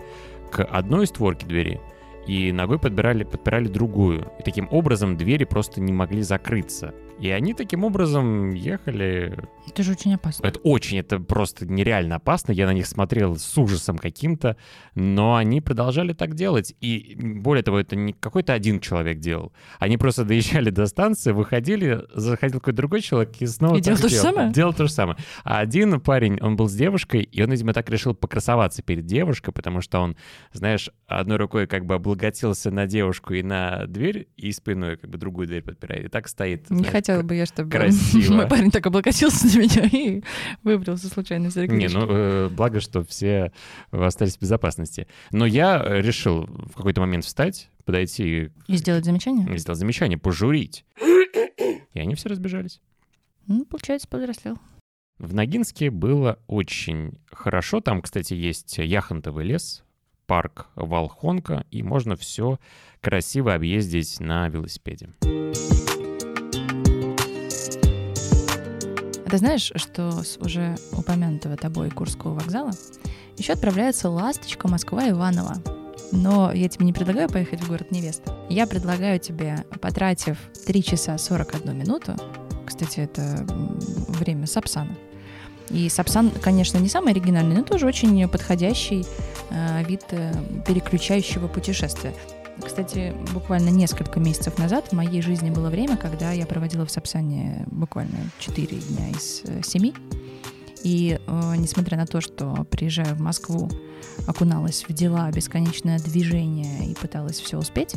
к 0.50 0.64
одной 0.64 1.06
створке 1.06 1.46
двери 1.46 1.80
и 2.26 2.52
ногой 2.52 2.78
подбирали, 2.78 3.24
подпирали 3.24 3.68
другую. 3.68 4.30
И 4.38 4.42
таким 4.42 4.68
образом 4.70 5.16
двери 5.16 5.44
просто 5.44 5.80
не 5.80 5.92
могли 5.92 6.22
закрыться. 6.22 6.94
И 7.20 7.30
они 7.30 7.52
таким 7.52 7.84
образом 7.84 8.54
ехали... 8.54 9.38
Это 9.68 9.82
же 9.82 9.92
очень 9.92 10.14
опасно. 10.14 10.46
Это 10.46 10.58
очень, 10.60 10.98
это 10.98 11.20
просто 11.20 11.66
нереально 11.66 12.16
опасно. 12.16 12.52
Я 12.52 12.66
на 12.66 12.72
них 12.72 12.86
смотрел 12.86 13.36
с 13.36 13.58
ужасом 13.58 13.98
каким-то, 13.98 14.56
но 14.94 15.36
они 15.36 15.60
продолжали 15.60 16.14
так 16.14 16.34
делать. 16.34 16.74
И 16.80 17.16
более 17.20 17.62
того, 17.62 17.78
это 17.78 17.94
не 17.94 18.14
какой-то 18.14 18.54
один 18.54 18.80
человек 18.80 19.18
делал. 19.18 19.52
Они 19.78 19.98
просто 19.98 20.24
доезжали 20.24 20.70
до 20.70 20.86
станции, 20.86 21.32
выходили, 21.32 22.00
заходил 22.14 22.58
какой-то 22.58 22.76
другой 22.78 23.02
человек 23.02 23.34
и 23.38 23.46
снова 23.46 23.76
И 23.76 23.80
делал 23.82 23.98
то 23.98 24.08
же 24.08 24.14
делал. 24.14 24.24
самое? 24.24 24.52
Делал 24.52 24.72
то 24.72 24.86
же 24.86 24.92
самое. 24.92 25.18
А 25.44 25.58
один 25.58 26.00
парень, 26.00 26.40
он 26.40 26.56
был 26.56 26.68
с 26.68 26.74
девушкой, 26.74 27.22
и 27.22 27.42
он, 27.42 27.50
видимо, 27.50 27.74
так 27.74 27.90
решил 27.90 28.14
покрасоваться 28.14 28.82
перед 28.82 29.04
девушкой, 29.04 29.52
потому 29.52 29.82
что 29.82 30.00
он, 30.00 30.16
знаешь, 30.52 30.90
одной 31.06 31.36
рукой 31.36 31.66
как 31.66 31.84
бы 31.84 31.96
облокотился 31.96 32.70
на 32.70 32.86
девушку 32.86 33.34
и 33.34 33.42
на 33.42 33.86
дверь, 33.86 34.28
и 34.36 34.50
спиной 34.52 34.96
как 34.96 35.10
бы 35.10 35.18
другую 35.18 35.46
дверь 35.46 35.62
подпирает. 35.62 36.06
И 36.06 36.08
так 36.08 36.26
стоит. 36.26 36.70
Не 36.70 36.84
знаешь, 36.84 37.09
хотела 37.10 37.22
бы 37.26 37.34
я, 37.34 37.46
чтобы 37.46 37.70
красиво. 37.78 38.34
мой 38.34 38.46
парень 38.48 38.70
так 38.70 38.86
облокотился 38.86 39.46
на 39.46 39.60
меня 39.60 39.86
и 39.86 40.22
выбрался 40.62 41.08
случайно 41.08 41.48
из 41.48 41.56
Не, 41.56 41.88
ну, 41.88 42.06
э, 42.08 42.48
благо, 42.48 42.80
что 42.80 43.02
все 43.04 43.52
остались 43.90 44.36
в 44.36 44.40
безопасности. 44.40 45.06
Но 45.30 45.46
я 45.46 45.82
э, 45.84 46.00
решил 46.00 46.46
в 46.46 46.74
какой-то 46.74 47.00
момент 47.00 47.24
встать, 47.24 47.70
подойти 47.84 48.50
И 48.66 48.76
сделать 48.76 49.04
замечание? 49.04 49.52
и 49.52 49.58
сделать 49.58 49.78
замечание, 49.78 50.18
пожурить. 50.18 50.84
И 51.92 51.98
они 51.98 52.14
все 52.14 52.28
разбежались. 52.28 52.80
Ну, 53.46 53.64
получается, 53.64 54.06
повзрослел. 54.08 54.58
В 55.18 55.34
Ногинске 55.34 55.90
было 55.90 56.38
очень 56.46 57.18
хорошо. 57.30 57.80
Там, 57.80 58.00
кстати, 58.00 58.32
есть 58.32 58.78
яхонтовый 58.78 59.44
лес, 59.44 59.82
парк 60.26 60.68
Волхонка, 60.76 61.66
и 61.70 61.82
можно 61.82 62.16
все 62.16 62.58
красиво 63.00 63.52
объездить 63.54 64.20
на 64.20 64.48
велосипеде. 64.48 65.10
Ты 69.30 69.38
знаешь, 69.38 69.70
что 69.76 70.22
с 70.24 70.36
уже 70.38 70.76
упомянутого 70.92 71.56
тобой 71.56 71.90
Курского 71.90 72.34
вокзала 72.34 72.72
еще 73.36 73.52
отправляется 73.52 74.10
ласточка 74.10 74.66
Москва-Иваново. 74.68 75.54
Но 76.12 76.52
я 76.52 76.68
тебе 76.68 76.86
не 76.86 76.92
предлагаю 76.92 77.28
поехать 77.28 77.60
в 77.60 77.68
город 77.68 77.92
невеста. 77.92 78.36
Я 78.48 78.66
предлагаю 78.66 79.20
тебе, 79.20 79.64
потратив 79.80 80.36
3 80.66 80.82
часа 80.82 81.16
41 81.16 81.78
минуту, 81.78 82.16
кстати, 82.66 83.00
это 83.00 83.46
время 84.08 84.46
Сапсана. 84.46 84.96
И 85.68 85.88
Сапсан, 85.88 86.32
конечно, 86.42 86.78
не 86.78 86.88
самый 86.88 87.12
оригинальный, 87.12 87.56
но 87.56 87.62
тоже 87.62 87.86
очень 87.86 88.28
подходящий 88.28 89.04
э, 89.50 89.84
вид 89.84 90.02
э, 90.10 90.32
переключающего 90.66 91.46
путешествия. 91.46 92.12
Кстати, 92.64 93.14
буквально 93.32 93.70
несколько 93.70 94.20
месяцев 94.20 94.58
назад 94.58 94.88
в 94.88 94.92
моей 94.92 95.22
жизни 95.22 95.50
было 95.50 95.70
время, 95.70 95.96
когда 95.96 96.32
я 96.32 96.46
проводила 96.46 96.84
в 96.84 96.90
Сапсане 96.90 97.64
буквально 97.70 98.18
4 98.38 98.66
дня 98.66 99.10
из 99.10 99.42
7. 99.66 99.92
И 100.82 101.18
э, 101.26 101.54
несмотря 101.56 101.98
на 101.98 102.06
то, 102.06 102.20
что 102.20 102.66
приезжаю 102.70 103.14
в 103.14 103.20
Москву, 103.20 103.68
окуналась 104.26 104.84
в 104.88 104.92
дела, 104.92 105.30
бесконечное 105.30 105.98
движение 105.98 106.86
и 106.90 106.94
пыталась 106.94 107.38
все 107.38 107.58
успеть, 107.58 107.96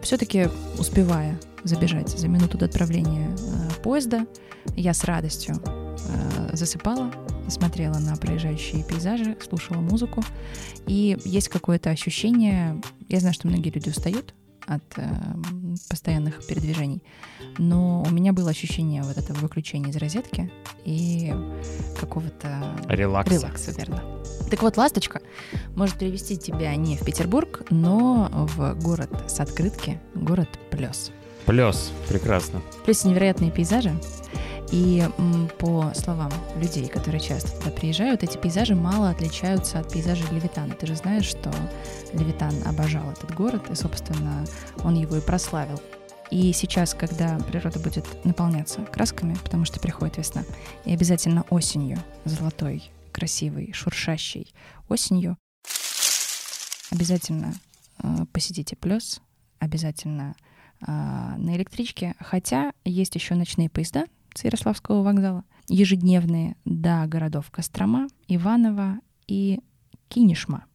все-таки 0.00 0.48
успевая 0.78 1.38
забежать 1.64 2.08
за 2.08 2.28
минуту 2.28 2.58
до 2.58 2.66
отправления 2.66 3.30
э, 3.30 3.82
поезда, 3.82 4.26
я 4.76 4.94
с 4.94 5.04
радостью 5.04 5.56
э, 5.64 6.56
засыпала, 6.56 7.12
смотрела 7.48 7.98
на 7.98 8.16
проезжающие 8.16 8.84
пейзажи, 9.02 9.36
слушала 9.48 9.78
музыку. 9.78 10.22
И 10.86 11.18
есть 11.24 11.48
какое-то 11.48 11.90
ощущение, 11.90 12.80
я 13.08 13.20
знаю, 13.20 13.34
что 13.34 13.48
многие 13.48 13.70
люди 13.70 13.88
устают 13.88 14.34
от 14.66 14.82
э, 14.96 15.02
постоянных 15.88 16.46
передвижений, 16.46 17.02
но 17.58 18.04
у 18.06 18.10
меня 18.10 18.32
было 18.32 18.50
ощущение 18.50 19.02
вот 19.02 19.18
этого 19.18 19.36
выключения 19.38 19.90
из 19.90 19.96
розетки 19.96 20.52
и 20.84 21.34
какого-то 21.98 22.76
Релакса. 22.86 23.34
релакса, 23.34 23.72
верно. 23.72 24.02
Так 24.50 24.62
вот, 24.62 24.76
«Ласточка» 24.76 25.20
может 25.74 25.96
привести 25.96 26.36
тебя 26.36 26.76
не 26.76 26.96
в 26.96 27.04
Петербург, 27.04 27.64
но 27.70 28.28
в 28.54 28.74
город 28.80 29.10
с 29.26 29.40
открытки, 29.40 30.00
город 30.14 30.48
Плес. 30.70 31.10
Плюс. 31.44 31.90
Прекрасно. 32.08 32.62
Плюс 32.84 33.04
невероятные 33.04 33.50
пейзажи. 33.50 33.92
И 34.72 35.06
по 35.58 35.92
словам 35.94 36.32
людей, 36.56 36.88
которые 36.88 37.20
часто 37.20 37.50
туда 37.58 37.70
приезжают, 37.70 38.22
эти 38.22 38.38
пейзажи 38.38 38.74
мало 38.74 39.10
отличаются 39.10 39.78
от 39.78 39.92
пейзажей 39.92 40.26
Левитана. 40.30 40.74
Ты 40.74 40.86
же 40.86 40.96
знаешь, 40.96 41.26
что 41.26 41.52
Левитан 42.14 42.54
обожал 42.64 43.10
этот 43.10 43.34
город, 43.34 43.70
и, 43.70 43.74
собственно, 43.74 44.46
он 44.82 44.94
его 44.94 45.16
и 45.16 45.20
прославил. 45.20 45.80
И 46.30 46.54
сейчас, 46.54 46.94
когда 46.94 47.38
природа 47.40 47.78
будет 47.80 48.06
наполняться 48.24 48.80
красками, 48.86 49.34
потому 49.34 49.66
что 49.66 49.78
приходит 49.78 50.16
весна, 50.16 50.42
и 50.86 50.94
обязательно 50.94 51.42
осенью, 51.50 51.98
золотой, 52.24 52.90
красивой, 53.12 53.74
шуршащей 53.74 54.54
осенью, 54.88 55.36
обязательно 56.90 57.52
э, 58.02 58.24
посидите 58.32 58.74
плюс, 58.76 59.20
обязательно 59.58 60.34
э, 60.80 60.86
на 60.86 61.56
электричке, 61.56 62.14
хотя 62.18 62.72
есть 62.86 63.14
еще 63.14 63.34
ночные 63.34 63.68
поезда 63.68 64.06
с 64.34 64.44
Ярославского 64.44 65.02
вокзала, 65.02 65.44
ежедневные 65.68 66.56
до 66.64 67.04
городов 67.06 67.50
Кострома, 67.50 68.08
Иваново 68.28 68.98
и 69.26 69.60
Кинешма. 70.08 70.66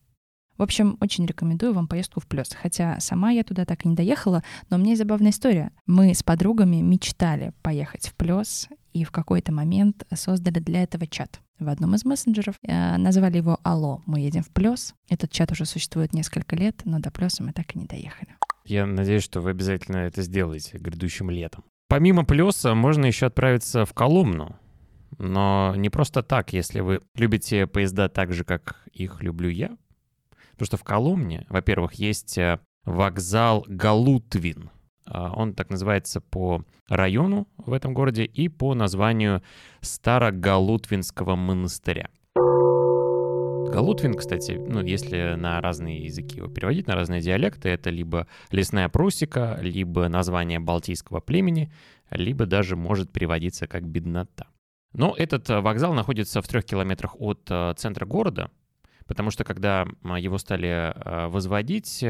В 0.58 0.64
общем, 0.64 0.98
очень 1.02 1.26
рекомендую 1.26 1.74
вам 1.74 1.88
поездку 1.88 2.20
в 2.20 2.26
Плес. 2.26 2.50
Хотя 2.60 3.00
сама 3.00 3.30
я 3.30 3.44
туда 3.44 3.66
так 3.66 3.86
и 3.86 3.88
не 3.88 3.96
доехала, 3.96 4.44
но 4.70 4.78
у 4.78 4.80
меня 4.80 4.92
есть 4.92 5.02
забавная 5.02 5.30
история. 5.30 5.72
Мы 5.86 6.14
с 6.14 6.24
подругами 6.24 6.78
мечтали 6.78 7.54
поехать 7.62 8.08
в 8.08 8.16
Плес 8.16 8.68
и 8.94 9.04
в 9.04 9.12
какой-то 9.12 9.52
момент 9.52 10.08
создали 10.16 10.60
для 10.60 10.82
этого 10.82 11.06
чат 11.06 11.42
в 11.60 11.70
одном 11.70 11.94
из 11.96 12.06
мессенджеров. 12.06 12.56
Э, 12.64 12.98
Назвали 12.98 13.38
его 13.38 13.60
«Алло, 13.64 14.02
мы 14.08 14.20
едем 14.20 14.44
в 14.44 14.50
Плес». 14.50 14.96
Этот 15.10 15.32
чат 15.32 15.52
уже 15.52 15.66
существует 15.66 16.14
несколько 16.14 16.56
лет, 16.56 16.82
но 16.86 17.00
до 17.00 17.12
Плеса 17.12 17.44
мы 17.44 17.52
так 17.52 17.76
и 17.76 17.80
не 17.80 17.86
доехали. 17.86 18.36
Я 18.66 18.86
надеюсь, 18.86 19.24
что 19.24 19.42
вы 19.42 19.52
обязательно 19.52 19.98
это 19.98 20.24
сделаете 20.24 20.78
грядущим 20.78 21.30
летом. 21.30 21.64
Помимо 21.88 22.26
Плеса 22.26 22.76
можно 22.76 23.06
еще 23.06 23.28
отправиться 23.28 23.86
в 23.86 23.94
Коломну. 23.94 24.58
но 25.20 25.74
не 25.78 25.90
просто 25.90 26.22
так, 26.22 26.54
если 26.54 26.82
вы 26.82 27.02
любите 27.16 27.66
поезда 27.66 28.10
так 28.10 28.34
же, 28.34 28.44
как 28.44 28.84
их 28.92 29.24
люблю 29.24 29.50
я. 29.50 29.78
Потому 30.52 30.66
что 30.66 30.78
в 30.78 30.84
Коломне, 30.84 31.46
во-первых, 31.50 31.94
есть 31.94 32.38
э, 32.38 32.60
вокзал 32.84 33.66
Галутвин. 33.68 34.70
А, 35.06 35.32
Он 35.34 35.54
так 35.54 35.70
называется 35.70 36.20
по 36.20 36.64
району 36.90 37.48
в 37.58 37.74
этом 37.74 37.94
городе 37.94 38.26
и 38.26 38.50
по 38.50 38.74
названию 38.74 39.42
Старогалутвинского 39.82 41.36
монастыря. 41.36 42.10
Галутвин, 43.70 44.14
кстати, 44.16 44.54
ну, 44.54 44.82
если 44.82 45.36
на 45.36 45.62
разные 45.62 46.06
языки 46.06 46.38
его 46.38 46.48
переводить, 46.48 46.88
на 46.88 46.96
разные 46.96 47.22
диалекты, 47.22 47.70
это 47.70 47.90
либо 47.90 48.28
лесная 48.52 48.90
прусика, 48.90 49.60
либо 49.62 50.08
название 50.08 50.60
балтийского 50.60 51.20
племени, 51.20 51.72
либо 52.10 52.46
даже 52.46 52.76
может 52.76 53.12
переводиться 53.12 53.68
как 53.68 53.88
беднота. 53.88 54.48
Но 54.94 55.14
этот 55.18 55.50
э, 55.50 55.60
вокзал 55.60 55.94
находится 55.94 56.42
в 56.42 56.48
трех 56.48 56.66
километрах 56.66 57.16
от 57.20 57.46
э, 57.50 57.74
центра 57.78 58.06
города, 58.06 58.50
потому 59.06 59.32
что 59.32 59.44
когда 59.44 59.86
его 60.18 60.38
стали 60.38 60.68
э, 60.68 61.28
возводить 61.28 62.04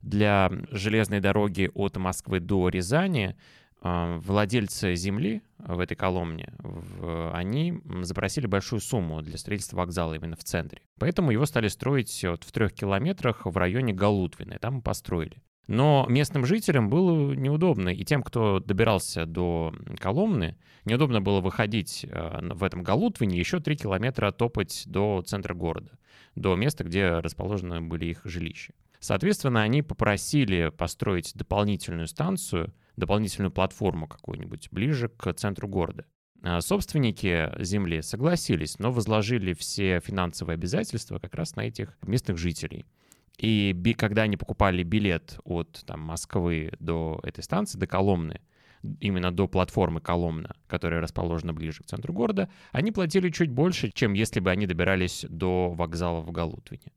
для 0.00 0.50
железной 0.70 1.20
дороги 1.20 1.70
от 1.74 1.96
Москвы 1.96 2.40
до 2.40 2.68
Рязани, 2.68 3.36
владельцы 3.82 4.94
земли 4.94 5.42
в 5.58 5.78
этой 5.80 5.94
Коломне, 5.94 6.52
они 7.32 7.80
запросили 8.02 8.46
большую 8.46 8.80
сумму 8.80 9.22
для 9.22 9.38
строительства 9.38 9.78
вокзала 9.78 10.14
именно 10.14 10.36
в 10.36 10.44
центре. 10.44 10.82
Поэтому 10.98 11.30
его 11.30 11.46
стали 11.46 11.68
строить 11.68 12.24
вот 12.24 12.44
в 12.44 12.52
трех 12.52 12.72
километрах 12.72 13.46
в 13.46 13.56
районе 13.56 13.92
Галутвины, 13.92 14.58
там 14.58 14.82
построили. 14.82 15.42
Но 15.70 16.04
местным 16.08 16.46
жителям 16.46 16.90
было 16.90 17.32
неудобно, 17.32 17.90
и 17.90 18.04
тем, 18.04 18.24
кто 18.24 18.58
добирался 18.58 19.24
до 19.24 19.72
Коломны, 20.00 20.56
неудобно 20.84 21.20
было 21.20 21.40
выходить 21.40 22.04
э, 22.04 22.40
в 22.54 22.64
этом 22.64 22.82
Галутвине 22.82 23.38
еще 23.38 23.60
три 23.60 23.76
километра 23.76 24.32
топать 24.32 24.82
до 24.86 25.22
центра 25.22 25.54
города, 25.54 25.92
до 26.34 26.56
места, 26.56 26.82
где 26.82 27.10
расположены 27.10 27.80
были 27.82 28.06
их 28.06 28.22
жилища. 28.24 28.74
Соответственно, 28.98 29.62
они 29.62 29.82
попросили 29.82 30.72
построить 30.76 31.32
дополнительную 31.34 32.08
станцию, 32.08 32.74
дополнительную 33.00 33.50
платформу 33.50 34.06
какую-нибудь 34.06 34.68
ближе 34.70 35.08
к 35.08 35.32
центру 35.32 35.66
города. 35.66 36.06
А 36.42 36.60
Собственники 36.60 37.50
земли 37.58 38.00
согласились, 38.02 38.78
но 38.78 38.92
возложили 38.92 39.52
все 39.52 40.00
финансовые 40.00 40.54
обязательства 40.54 41.18
как 41.18 41.34
раз 41.34 41.56
на 41.56 41.62
этих 41.62 41.98
местных 42.02 42.38
жителей. 42.38 42.86
И 43.36 43.74
когда 43.96 44.22
они 44.22 44.36
покупали 44.36 44.82
билет 44.82 45.38
от 45.44 45.82
там, 45.86 46.00
Москвы 46.00 46.72
до 46.78 47.20
этой 47.22 47.42
станции, 47.42 47.78
до 47.78 47.86
Коломны, 47.86 48.40
именно 49.00 49.30
до 49.30 49.48
платформы 49.48 50.00
Коломна, 50.00 50.56
которая 50.66 51.00
расположена 51.00 51.52
ближе 51.52 51.82
к 51.82 51.86
центру 51.86 52.12
города, 52.12 52.50
они 52.72 52.92
платили 52.92 53.30
чуть 53.30 53.50
больше, 53.50 53.90
чем 53.92 54.12
если 54.12 54.40
бы 54.40 54.50
они 54.50 54.66
добирались 54.66 55.26
до 55.28 55.70
вокзала 55.70 56.20
в 56.20 56.30
Галутвине. 56.30 56.92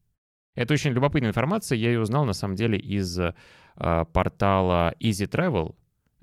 Это 0.55 0.73
очень 0.73 0.91
любопытная 0.91 1.29
информация, 1.29 1.77
я 1.77 1.89
ее 1.89 1.99
узнал 1.99 2.25
на 2.25 2.33
самом 2.33 2.55
деле 2.55 2.77
из 2.77 3.17
э, 3.19 3.33
портала 3.75 4.93
Easy 4.99 5.27
Travel. 5.27 5.75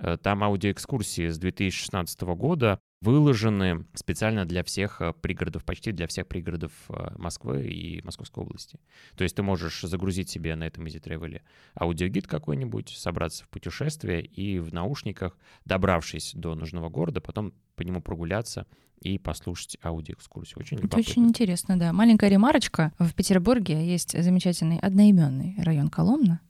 Э, 0.03 0.17
Там 0.23 0.43
аудиоэкскурсии 0.45 1.29
с 1.29 1.39
2016 1.39 2.21
года 2.23 2.79
выложены 3.03 3.87
специально 3.95 4.45
для 4.45 4.63
всех 4.63 5.01
э, 5.01 5.13
пригородов, 5.21 5.65
почти 5.65 5.93
для 5.93 6.07
всех 6.07 6.27
пригородов 6.29 6.73
э, 6.89 7.15
Москвы 7.17 7.67
и 7.67 8.03
Московской 8.05 8.45
области. 8.45 8.79
То 9.17 9.25
есть 9.25 9.37
ты 9.37 9.43
можешь 9.43 9.81
загрузить 9.83 10.29
себе 10.29 10.55
на 10.55 10.65
этом 10.65 10.85
Easy 10.85 11.01
Travel 11.03 11.41
аудиогид 11.75 12.27
какой-нибудь, 12.27 12.91
собраться 12.91 13.45
в 13.45 13.49
путешествие 13.49 14.23
и 14.23 14.59
в 14.59 14.73
наушниках, 14.75 15.39
добравшись 15.65 16.33
до 16.35 16.55
нужного 16.55 16.89
города, 16.89 17.21
потом 17.21 17.55
по 17.77 17.83
нему 17.83 18.03
прогуляться 18.03 18.67
и 19.01 19.19
послушать 19.19 19.79
аудиоэкскурсию. 19.83 20.59
Очень 20.59 20.77
Это 20.77 20.85
любопытно. 20.85 21.11
очень 21.11 21.25
интересно, 21.27 21.79
да. 21.79 21.93
Маленькая 21.95 22.29
ремарочка. 22.29 22.93
В 22.99 23.15
Петербурге 23.15 23.87
есть 23.87 24.21
замечательный 24.23 24.79
одноименный 24.79 25.57
район 25.59 25.89
Коломна, 25.89 26.41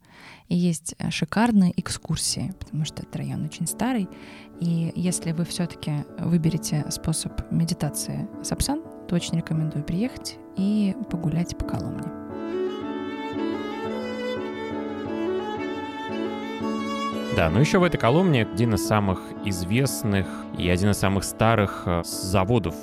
и 0.49 0.57
есть 0.57 0.95
э, 0.99 1.11
шикарные 1.11 1.73
экскурсии, 1.81 2.53
потому 2.59 2.85
что 2.85 3.03
этот 3.03 3.15
район 3.17 3.45
очень 3.45 3.67
старый. 3.67 4.09
И 4.61 4.93
если 4.95 5.33
вы 5.33 5.45
все-таки 5.45 6.05
выберете 6.19 6.85
способ 6.91 7.33
медитации 7.51 8.29
Сапсан, 8.43 8.83
то 9.09 9.15
очень 9.15 9.37
рекомендую 9.37 9.85
приехать 9.85 10.37
и 10.57 10.95
погулять 11.11 11.57
по 11.57 11.65
Коломне. 11.65 12.05
Да, 17.37 17.49
но 17.49 17.61
еще 17.61 17.79
в 17.79 17.85
этой 17.85 17.97
Коломне 17.97 18.43
один 18.43 18.75
из 18.75 18.87
самых 18.87 19.23
известных 19.45 20.27
и 20.59 20.69
один 20.69 20.91
из 20.91 20.99
самых 20.99 21.25
старых 21.25 21.85
э, 21.87 22.03
заводов 22.05 22.75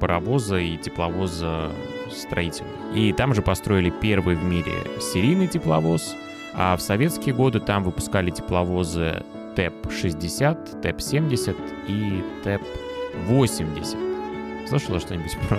паровоза 0.00 0.56
и 0.56 0.78
тепловоза 0.78 1.70
строительных. 2.10 2.72
И 2.94 3.12
там 3.12 3.34
же 3.34 3.42
построили 3.42 3.90
первый 3.90 4.34
в 4.34 4.42
мире 4.42 4.72
серийный 5.00 5.46
тепловоз, 5.46 6.16
а 6.54 6.76
в 6.76 6.82
советские 6.82 7.34
годы 7.34 7.60
там 7.60 7.84
выпускали 7.84 8.30
тепловозы 8.30 9.22
ТЭП-60, 9.56 10.80
ТЭП-70 10.82 11.56
и 11.88 12.22
ТЭП-80. 12.44 14.68
Слышала 14.68 15.00
что-нибудь 15.00 15.36
про 15.48 15.58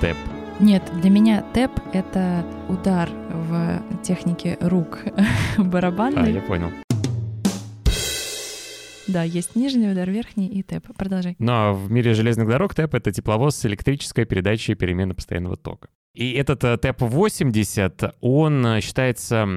ТЭП? 0.00 0.16
Нет, 0.60 0.82
для 1.00 1.10
меня 1.10 1.42
tap— 1.54 1.70
это 1.92 2.44
удар 2.68 3.08
в 3.30 3.80
технике 4.02 4.58
рук 4.60 4.98
А, 5.56 5.62
барабанной. 5.62 6.32
я 6.32 6.40
понял. 6.42 6.70
Да, 9.08 9.24
есть 9.24 9.56
нижний 9.56 9.90
удар, 9.90 10.08
верхний 10.08 10.46
и 10.46 10.62
tap. 10.62 10.86
Продолжай. 10.96 11.34
Но 11.38 11.74
в 11.74 11.90
мире 11.90 12.14
железных 12.14 12.48
дорог 12.48 12.74
ТЭП— 12.74 12.94
это 12.96 13.10
тепловоз 13.12 13.56
с 13.56 13.66
электрической 13.66 14.24
передачей 14.24 14.74
переменно-постоянного 14.74 15.56
тока. 15.56 15.88
И 16.14 16.32
этот 16.32 16.62
э, 16.64 16.76
ТЭП-80, 16.76 18.14
он 18.20 18.66
э, 18.66 18.80
считается 18.82 19.48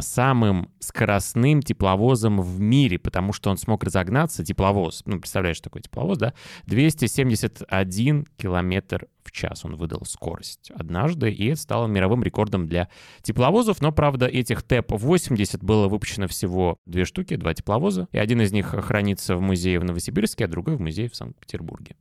самым 0.00 0.70
скоростным 0.78 1.60
тепловозом 1.60 2.40
в 2.40 2.60
мире, 2.60 3.00
потому 3.00 3.32
что 3.32 3.50
он 3.50 3.56
смог 3.56 3.82
разогнаться, 3.82 4.44
тепловоз, 4.44 5.02
ну, 5.06 5.18
представляешь, 5.18 5.56
что 5.56 5.64
такое 5.64 5.82
тепловоз, 5.82 6.18
да, 6.18 6.34
271 6.66 8.26
километр 8.36 9.08
в 9.24 9.32
час. 9.32 9.64
Он 9.64 9.74
выдал 9.74 10.04
скорость 10.04 10.70
однажды, 10.70 11.32
и 11.32 11.46
это 11.48 11.60
стало 11.60 11.88
мировым 11.88 12.22
рекордом 12.22 12.68
для 12.68 12.88
тепловозов, 13.22 13.80
но, 13.80 13.90
правда, 13.90 14.26
этих 14.26 14.62
ТЭП-80 14.62 15.64
было 15.64 15.88
выпущено 15.88 16.28
всего 16.28 16.76
две 16.86 17.04
штуки, 17.06 17.34
два 17.34 17.54
тепловоза, 17.54 18.06
и 18.12 18.18
один 18.18 18.40
из 18.40 18.52
них 18.52 18.66
хранится 18.66 19.34
в 19.36 19.40
музее 19.40 19.80
в 19.80 19.84
Новосибирске, 19.84 20.44
а 20.44 20.48
другой 20.48 20.76
в 20.76 20.80
музее 20.80 21.08
в 21.08 21.16
Санкт-Петербурге. 21.16 21.96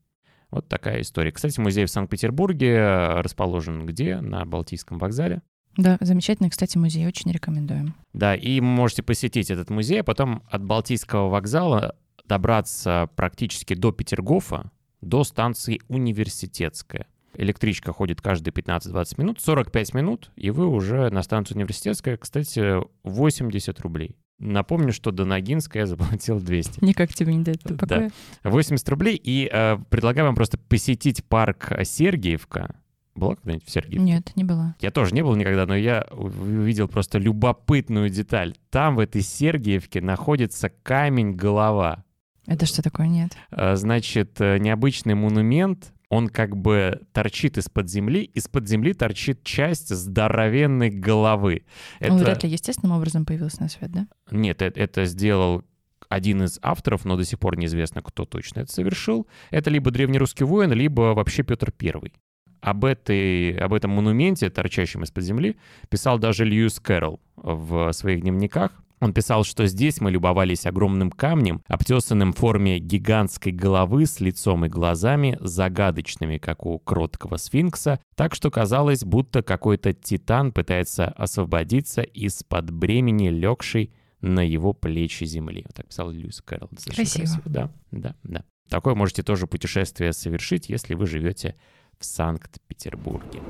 Вот 0.53 0.67
такая 0.67 1.01
история. 1.01 1.31
Кстати, 1.31 1.59
музей 1.59 1.85
в 1.85 1.89
Санкт-Петербурге 1.89 2.75
э, 2.75 3.21
расположен 3.21 3.87
где? 3.87 4.21
На 4.21 4.45
Балтийском 4.45 4.99
вокзале. 4.99 5.41
Да, 5.77 5.97
замечательный, 5.99 6.51
кстати, 6.51 6.77
музей, 6.77 7.07
очень 7.07 7.31
рекомендуем. 7.31 7.95
Да, 8.13 8.35
и 8.35 8.61
можете 8.61 9.01
посетить 9.01 9.49
этот 9.49 9.71
музей, 9.71 10.01
а 10.01 10.03
потом 10.03 10.43
от 10.51 10.63
Балтийского 10.63 11.29
вокзала 11.29 11.95
добраться 12.27 13.09
практически 13.15 13.73
до 13.73 13.91
Петергофа, 13.91 14.69
до 15.01 15.23
станции 15.23 15.81
Университетская. 15.87 17.07
Электричка 17.35 17.91
ходит 17.91 18.21
каждые 18.21 18.53
15-20 18.53 19.13
минут, 19.17 19.41
45 19.41 19.95
минут, 19.95 20.31
и 20.35 20.51
вы 20.51 20.67
уже 20.67 21.09
на 21.09 21.23
станцию 21.23 21.57
Университетская, 21.57 22.15
кстати, 22.17 22.75
80 23.01 23.79
рублей. 23.79 24.17
Напомню, 24.43 24.91
что 24.91 25.11
до 25.11 25.25
Ногинска 25.25 25.79
я 25.79 25.85
заплатил 25.87 26.39
200. 26.39 26.83
Никак 26.83 27.13
тебе 27.13 27.33
не 27.33 27.43
дает 27.43 27.61
Да. 27.63 27.75
покоя. 27.75 28.11
80 28.43 28.87
рублей, 28.89 29.15
и 29.15 29.49
э, 29.51 29.77
предлагаю 29.89 30.25
вам 30.27 30.35
просто 30.35 30.57
посетить 30.57 31.23
парк 31.23 31.71
Сергиевка. 31.83 32.75
Была 33.15 33.35
когда-нибудь 33.35 33.65
в 33.65 33.69
Сергиевке? 33.71 33.99
Нет, 34.03 34.31
не 34.35 34.43
была. 34.43 34.75
Я 34.81 34.89
тоже 34.91 35.13
не 35.13 35.21
был 35.21 35.35
никогда, 35.35 35.65
но 35.67 35.75
я 35.75 36.05
увидел 36.11 36.87
просто 36.87 37.19
любопытную 37.19 38.09
деталь. 38.09 38.55
Там, 38.71 38.95
в 38.95 38.99
этой 38.99 39.21
Сергиевке, 39.21 40.01
находится 40.01 40.69
камень-голова. 40.81 42.03
Это 42.47 42.65
что 42.65 42.81
такое? 42.81 43.07
Нет. 43.07 43.31
Э, 43.51 43.75
Значит, 43.75 44.41
э, 44.41 44.57
необычный 44.57 45.13
монумент, 45.15 45.93
он 46.13 46.29
как 46.29 46.55
бы 46.55 47.01
торчит 47.11 47.57
из-под 47.57 47.89
земли, 47.89 48.23
из-под 48.35 48.67
земли 48.67 48.93
торчит 48.93 49.43
часть 49.43 49.89
здоровенной 49.89 50.91
головы. 50.91 51.63
Он 51.99 52.17
вряд 52.19 52.43
ли 52.43 52.51
естественным 52.51 52.95
образом 52.95 53.25
появился 53.25 53.63
на 53.63 53.69
свет, 53.69 53.91
да? 53.91 54.07
Нет, 54.29 54.61
э- 54.61 54.71
это 54.75 55.05
сделал 55.05 55.63
один 56.09 56.43
из 56.43 56.59
авторов, 56.61 57.05
но 57.05 57.17
до 57.17 57.25
сих 57.25 57.39
пор 57.39 57.57
неизвестно, 57.57 58.03
кто 58.03 58.25
точно 58.25 58.59
это 58.59 58.71
совершил. 58.71 59.27
Это 59.49 59.71
либо 59.71 59.89
древнерусский 59.89 60.45
воин, 60.45 60.71
либо 60.71 61.15
вообще 61.15 61.41
Петр 61.41 61.71
Первый. 61.71 62.13
Об, 62.61 62.85
этой, 62.85 63.57
об 63.57 63.73
этом 63.73 63.91
монументе, 63.91 64.51
торчащем 64.51 65.03
из-под 65.03 65.23
земли, 65.23 65.57
писал 65.89 66.19
даже 66.19 66.45
Льюис 66.45 66.79
Кэрролл 66.79 67.19
в 67.35 67.91
своих 67.91 68.21
дневниках. 68.21 68.82
Он 69.03 69.13
писал, 69.13 69.43
что 69.43 69.67
здесь 69.67 69.99
мы 69.99 70.11
любовались 70.11 70.65
огромным 70.65 71.11
камнем, 71.11 71.61
обтесанным 71.67 72.31
в 72.31 72.37
форме 72.37 72.79
гигантской 72.79 73.51
головы 73.51 74.05
с 74.05 74.21
лицом 74.21 74.63
и 74.63 74.69
глазами, 74.69 75.37
загадочными, 75.41 76.37
как 76.37 76.65
у 76.65 76.79
кроткого 76.79 77.35
сфинкса, 77.35 77.99
так 78.15 78.33
что 78.33 78.49
казалось, 78.49 79.03
будто 79.03 79.43
какой-то 79.43 79.91
титан 79.91 80.53
пытается 80.53 81.07
освободиться 81.07 82.01
из-под 82.01 82.71
бремени, 82.71 83.27
легшей 83.27 83.91
на 84.21 84.39
его 84.39 84.71
плечи 84.71 85.25
земли. 85.25 85.63
Вот 85.65 85.75
так 85.75 85.87
писал 85.89 86.09
Льюис 86.09 86.41
Кэрролл. 86.41 86.69
Достаточно 86.71 87.03
Красиво. 87.03 87.41
Да, 87.45 87.69
да, 87.91 88.15
да. 88.23 88.45
Такое 88.69 88.95
можете 88.95 89.21
тоже 89.21 89.47
путешествие 89.47 90.13
совершить, 90.13 90.69
если 90.69 90.93
вы 90.93 91.07
живете 91.07 91.57
в 91.99 92.05
Санкт-Петербурге. 92.05 93.41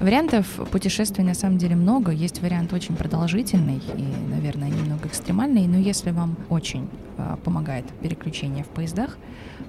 Вариантов 0.00 0.46
путешествий 0.70 1.22
на 1.22 1.34
самом 1.34 1.58
деле 1.58 1.76
много. 1.76 2.10
Есть 2.10 2.40
вариант 2.40 2.72
очень 2.72 2.96
продолжительный 2.96 3.82
и, 3.96 4.04
наверное, 4.30 4.70
немного 4.70 5.06
экстремальный, 5.06 5.66
но 5.66 5.76
если 5.76 6.10
вам 6.10 6.36
очень 6.48 6.88
э, 7.18 7.36
помогает 7.44 7.84
переключение 8.00 8.64
в 8.64 8.68
поездах, 8.68 9.18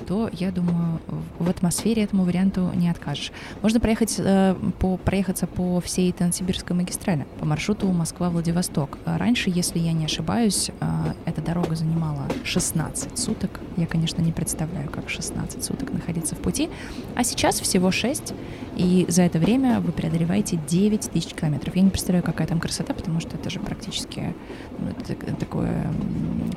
то, 0.07 0.29
я 0.31 0.51
думаю, 0.51 1.01
в 1.37 1.49
атмосфере 1.49 2.03
этому 2.03 2.23
варианту 2.23 2.71
не 2.75 2.89
откажешь. 2.89 3.33
Можно 3.61 3.81
проехать, 3.81 4.15
э, 4.19 4.55
по, 4.79 4.95
проехаться 4.95 5.47
по 5.47 5.81
всей 5.81 6.11
Транссибирской 6.13 6.77
магистрали, 6.77 7.25
по 7.39 7.45
маршруту 7.45 7.87
Москва-Владивосток. 7.91 8.99
Раньше, 9.05 9.51
если 9.53 9.79
я 9.79 9.91
не 9.91 10.05
ошибаюсь, 10.05 10.71
э, 10.79 11.13
эта 11.25 11.41
дорога 11.41 11.75
занимала 11.75 12.23
16 12.45 13.19
суток. 13.19 13.59
Я, 13.75 13.85
конечно, 13.85 14.21
не 14.21 14.31
представляю, 14.31 14.89
как 14.89 15.09
16 15.09 15.61
суток 15.63 15.91
находиться 15.91 16.35
в 16.35 16.39
пути. 16.39 16.69
А 17.15 17.23
сейчас 17.25 17.59
всего 17.59 17.91
6, 17.91 18.33
и 18.81 19.05
за 19.07 19.21
это 19.21 19.37
время 19.37 19.79
вы 19.79 19.91
преодолеваете 19.91 20.59
9 20.67 21.11
тысяч 21.11 21.33
километров. 21.33 21.75
Я 21.75 21.83
не 21.83 21.91
представляю, 21.91 22.23
какая 22.23 22.47
там 22.47 22.59
красота, 22.59 22.95
потому 22.95 23.19
что 23.19 23.37
это 23.37 23.49
же 23.51 23.59
практически 23.59 24.33
ну, 24.79 24.89
это 24.89 25.35
такое 25.35 25.93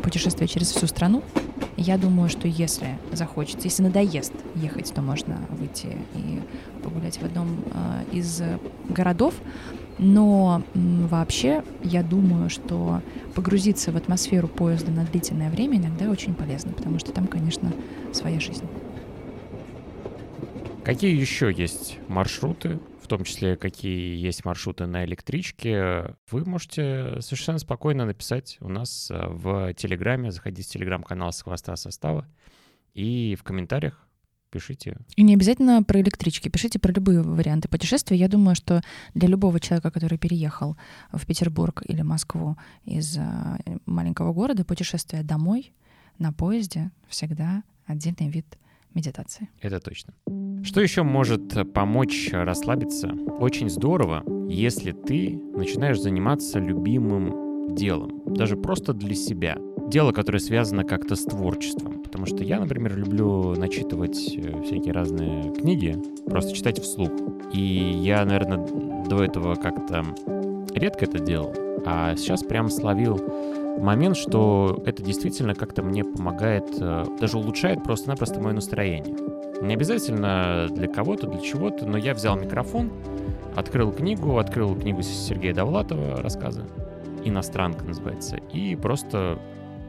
путешествие 0.03 0.49
через 0.49 0.70
всю 0.70 0.87
страну. 0.87 1.22
Я 1.77 1.99
думаю, 1.99 2.31
что 2.31 2.49
если 2.49 2.99
захочется, 3.12 3.68
если 3.68 3.83
надоест 3.83 4.33
ехать, 4.55 4.93
то 4.95 5.03
можно 5.03 5.39
выйти 5.51 5.99
и 6.14 6.41
погулять 6.83 7.18
в 7.18 7.25
одном 7.25 7.59
э, 7.72 8.16
из 8.16 8.43
городов. 8.89 9.35
Но 9.99 10.62
м, 10.75 11.07
вообще, 11.09 11.62
я 11.83 12.03
думаю, 12.03 12.49
что 12.49 13.03
погрузиться 13.35 13.93
в 13.93 13.97
атмосферу 13.97 14.49
поезда 14.49 14.91
на 14.91 15.05
длительное 15.05 15.51
время 15.51 15.79
иногда 15.79 16.09
очень 16.09 16.35
полезно, 16.35 16.72
потому 16.72 16.99
что 16.99 17.12
там, 17.12 17.27
конечно, 17.27 17.70
своя 18.12 18.41
жизнь. 18.41 18.66
Какие 20.85 21.18
еще 21.18 21.51
есть 21.51 21.99
маршруты, 22.09 22.78
в 23.03 23.07
том 23.07 23.24
числе 23.24 23.57
какие 23.57 24.18
есть 24.18 24.45
маршруты 24.45 24.85
на 24.85 25.07
электричке, 25.07 26.14
вы 26.30 26.45
можете 26.45 27.22
совершенно 27.22 27.59
спокойно 27.59 28.05
написать 28.05 28.59
у 28.61 28.68
нас 28.68 29.11
э, 29.11 29.18
в 29.28 29.72
Телеграме. 29.72 30.30
Заходите 30.30 30.68
в 30.68 30.72
Телеграм-канал 30.72 31.32
«С 31.32 31.41
хвоста 31.41 31.74
состава» 31.76 32.26
и 32.93 33.35
в 33.35 33.43
комментариях 33.45 34.07
пишите. 34.51 34.99
И 35.16 35.22
не 35.22 35.32
обязательно 35.32 35.82
про 35.82 36.03
электрички, 36.03 36.51
пишите 36.51 36.78
про 36.78 36.93
любые 36.93 37.22
варианты 37.22 37.66
путешествия. 37.68 38.18
Я 38.18 38.28
думаю, 38.28 38.55
что 38.55 38.82
для 39.14 39.28
любого 39.28 39.61
человека, 39.61 39.91
который 39.91 40.18
переехал 40.18 40.76
в 41.11 41.24
Петербург 41.24 41.82
или 41.87 42.03
Москву 42.03 42.59
из 42.85 43.16
э, 43.16 43.22
маленького 43.87 44.35
города, 44.35 44.66
путешествие 44.66 45.22
домой 45.22 45.72
на 46.18 46.30
поезде 46.35 46.91
всегда 47.09 47.62
отдельный 47.87 48.28
вид 48.28 48.59
медитации. 48.95 49.49
Это 49.61 49.81
точно. 49.81 50.15
Что 50.63 50.81
еще 50.81 51.03
может 51.03 51.73
помочь 51.73 52.31
расслабиться? 52.33 53.09
Очень 53.39 53.69
здорово, 53.69 54.23
если 54.49 54.93
ты 54.93 55.39
начинаешь 55.55 56.01
заниматься 56.01 56.59
любимым 56.59 57.75
делом, 57.75 58.23
даже 58.27 58.57
просто 58.57 58.93
для 58.93 59.15
себя. 59.15 59.59
Дело, 59.89 60.13
которое 60.13 60.39
связано 60.39 60.85
как-то 60.85 61.17
с 61.17 61.25
творчеством. 61.25 62.03
Потому 62.03 62.27
что 62.27 62.43
я, 62.43 62.59
например, 62.61 62.97
люблю 62.97 63.55
начитывать 63.55 64.35
э, 64.37 64.63
всякие 64.63 64.93
разные 64.93 65.53
книги, 65.53 65.97
просто 66.27 66.55
читать 66.55 66.81
вслух. 66.81 67.11
И 67.53 67.61
я, 68.03 68.25
наверное, 68.25 69.05
до 69.07 69.23
этого 69.23 69.57
как-то 69.57 70.05
редко 70.75 71.05
это 71.05 71.19
делал, 71.19 71.55
а 71.85 72.17
сейчас 72.17 72.43
прям 72.43 72.71
словил 72.71 73.19
момент, 73.79 74.16
что 74.16 74.83
это 74.87 75.03
действительно 75.03 75.55
как-то 75.55 75.83
мне 75.83 76.05
помогает, 76.05 76.64
э, 76.81 77.05
даже 77.20 77.39
улучшает 77.39 77.83
просто-напросто 77.83 78.41
мое 78.41 78.55
настроение. 78.55 79.16
Не 79.62 79.75
обязательно 79.75 80.68
для 80.70 80.89
кого-то, 80.89 81.27
для 81.27 81.41
чего-то, 81.41 81.87
но 81.87 81.97
я 81.97 82.14
взял 82.14 82.37
микрофон, 82.37 82.93
открыл 83.57 83.93
книгу, 83.93 84.39
открыл 84.39 84.75
книгу 84.75 85.03
Сергея 85.03 85.55
Довлатова, 85.55 86.22
рассказы, 86.22 86.64
«Иностранка» 87.25 87.85
называется, 87.85 88.37
и 88.37 88.77
просто, 88.77 89.39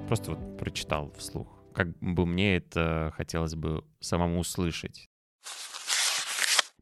просто 0.07 0.31
вот 0.31 0.57
прочитал 0.57 1.11
вслух, 1.17 1.47
как 1.73 1.97
бы 1.99 2.25
мне 2.25 2.57
это 2.57 3.13
хотелось 3.17 3.55
бы 3.55 3.83
самому 3.99 4.39
услышать. 4.39 5.07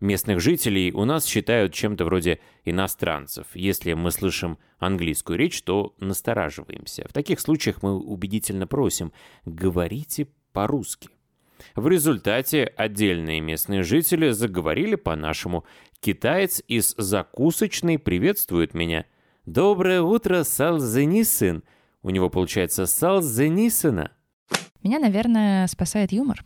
Местных 0.04 0.42
жителей 0.42 0.92
у 0.92 1.06
нас 1.06 1.26
считают 1.26 1.74
чем-то 1.74 2.04
вроде 2.04 2.42
иностранцев. 2.66 3.48
Если 3.54 3.94
мы 3.94 4.12
слышим 4.12 4.58
английскую 4.78 5.40
речь, 5.40 5.62
то 5.62 5.96
настораживаемся. 5.98 7.06
В 7.10 7.14
таких 7.14 7.40
случаях 7.40 7.82
мы 7.82 7.98
убедительно 7.98 8.68
просим 8.68 9.14
«говорите 9.46 10.28
по-русски». 10.52 11.08
В 11.74 11.88
результате 11.88 12.66
отдельные 12.66 13.40
местные 13.40 13.84
жители 13.84 14.32
заговорили 14.32 14.96
по-нашему. 14.96 15.64
Китаец 16.02 16.62
из 16.68 16.96
закусочной 16.98 17.98
приветствует 17.98 18.74
меня. 18.74 19.06
«Доброе 19.46 20.02
утро, 20.02 20.44
Салзенисин!» 20.44 21.64
У 22.02 22.10
него 22.10 22.30
получается 22.30 22.88
Салзенисина. 22.88 24.12
Меня, 24.84 25.00
наверное, 25.00 25.66
спасает 25.68 26.12
юмор. 26.12 26.44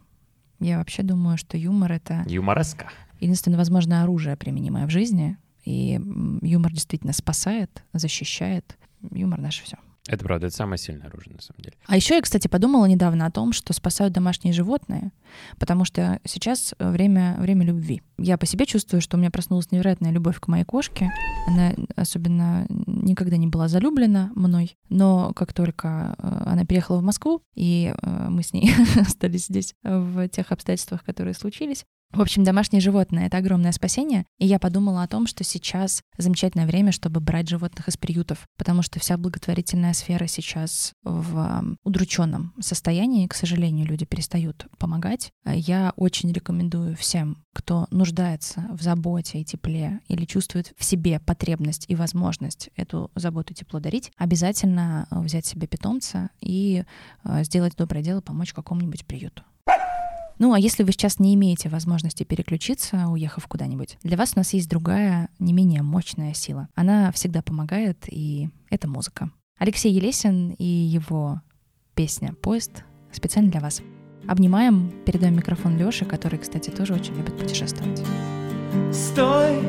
Я 0.60 0.78
вообще 0.78 1.02
думаю, 1.02 1.40
что 1.40 1.58
юмор— 1.58 1.92
это 1.94 2.24
Юмореска. 2.28 2.92
Единственное 3.20 3.58
возможное 3.58 4.04
оружие, 4.04 4.38
применимое 4.38 4.86
в 4.86 4.90
жизни. 4.90 5.38
И 5.66 6.00
юмор 6.42 6.72
действительно 6.72 7.14
спасает, 7.14 7.84
защищает. 7.94 8.78
Юмор 9.12 9.40
наше 9.40 9.64
все. 9.64 9.78
Это 10.08 10.24
правда, 10.24 10.48
это 10.48 10.56
самое 10.56 10.78
сильное 10.78 11.08
оружие, 11.08 11.36
на 11.36 11.42
самом 11.42 11.62
деле. 11.62 11.76
А 11.86 11.96
еще 11.96 12.16
я, 12.16 12.22
кстати, 12.22 12.48
подумала 12.48 12.86
недавно 12.86 13.26
о 13.26 13.32
том, 13.32 13.52
что 13.52 13.74
спасают 13.74 14.14
домашние 14.14 14.54
животные, 14.54 15.12
потому 15.60 15.84
что 15.84 16.20
сейчас 16.24 16.74
время, 16.80 17.36
время 17.40 17.66
любви. 17.66 18.02
Я 18.18 18.38
по 18.38 18.46
себе 18.46 18.66
чувствую, 18.66 19.02
что 19.02 19.18
у 19.18 19.20
меня 19.20 19.32
проснулась 19.32 19.72
невероятная 19.72 20.12
любовь 20.12 20.40
к 20.40 20.48
моей 20.48 20.64
кошке. 20.64 21.12
Она 21.48 21.74
особенно 21.96 22.66
никогда 22.70 23.36
не 23.38 23.48
была 23.48 23.68
залюблена 23.68 24.32
мной, 24.36 24.78
но 24.90 25.34
как 25.36 25.54
только 25.54 26.16
э, 26.18 26.44
она 26.46 26.66
переехала 26.66 27.00
в 27.00 27.04
Москву, 27.04 27.42
и 27.56 27.94
э, 27.94 28.28
мы 28.30 28.44
с 28.44 28.54
ней 28.54 28.72
остались 29.00 29.48
здесь 29.48 29.74
в 29.84 30.30
тех 30.30 30.52
обстоятельствах, 30.52 31.04
которые 31.04 31.34
случились, 31.34 31.86
в 32.14 32.22
общем, 32.22 32.44
домашние 32.44 32.82
животные— 32.82 33.28
это 33.28 33.38
огромное 33.38 33.72
спасение. 33.72 34.26
И 34.40 34.48
я 34.48 34.60
подумала 34.60 35.04
о 35.04 35.08
том, 35.08 35.28
что 35.28 35.44
сейчас 35.44 36.02
замечательное 36.18 36.66
время, 36.66 36.92
чтобы 36.92 37.20
брать 37.20 37.50
животных 37.50 37.90
из 37.90 37.98
приютов, 37.98 38.46
потому 38.58 38.82
что 38.82 39.00
вся 39.00 39.18
благотворительная 39.18 39.94
сфера 39.94 40.26
сейчас 40.28 40.94
в 41.04 41.76
удрученном 41.84 42.54
состоянии. 42.60 43.28
К 43.28 43.34
сожалению, 43.34 43.86
люди 43.86 44.06
перестают 44.06 44.68
помогать. 44.78 45.32
Я 45.46 45.94
очень 45.98 46.32
рекомендую 46.32 46.96
всем, 46.96 47.44
кто 47.54 47.88
нуждается 47.92 48.66
в 48.72 48.82
заботе 48.82 49.40
и 49.40 49.46
тепле 49.46 50.00
или 50.08 50.26
чувствует 50.26 50.74
в 50.78 50.84
себе 50.84 51.20
потребность 51.20 51.86
и 51.88 51.96
возможность 51.96 52.70
эту 52.76 53.12
заботу 53.16 53.54
и 53.54 53.56
тепло 53.56 53.80
дарить, 53.80 54.12
обязательно 54.18 55.08
взять 55.12 55.46
себе 55.46 55.68
питомца 55.68 56.30
и 56.40 56.84
э, 57.24 57.44
сделать 57.44 57.76
доброе 57.76 58.04
дело, 58.04 58.22
помочь 58.22 58.54
какому-нибудь 58.54 59.06
приюту. 59.06 59.44
Ну, 60.40 60.54
а 60.54 60.60
если 60.60 60.84
вы 60.84 60.92
сейчас 60.92 61.20
не 61.20 61.34
имеете 61.36 61.70
возможности 61.70 62.24
переключиться, 62.24 63.08
уехав 63.08 63.48
куда-нибудь, 63.48 63.98
для 64.04 64.18
вас 64.18 64.34
у 64.36 64.40
нас 64.40 64.54
есть 64.54 64.70
другая, 64.70 65.30
не 65.40 65.54
менее 65.54 65.82
мощная 65.82 66.34
сила. 66.34 66.70
Она 66.76 67.12
всегда 67.12 67.42
помогает, 67.42 68.06
и 68.08 68.50
это 68.70 68.88
музыка. 68.88 69.32
Алексей 69.58 69.92
Елесин 69.92 70.52
и 70.52 70.64
его 70.64 71.42
песня 71.96 72.34
«Поезд» 72.34 72.84
специально 73.12 73.50
для 73.50 73.62
вас. 73.62 73.82
Обнимаем, 74.28 74.92
передаем 75.06 75.36
микрофон 75.36 75.78
Лёше, 75.78 76.06
который, 76.06 76.38
кстати, 76.38 76.70
тоже 76.70 76.94
очень 76.94 77.16
любит 77.16 77.38
путешествовать. 77.38 78.04
Стой, 78.92 79.64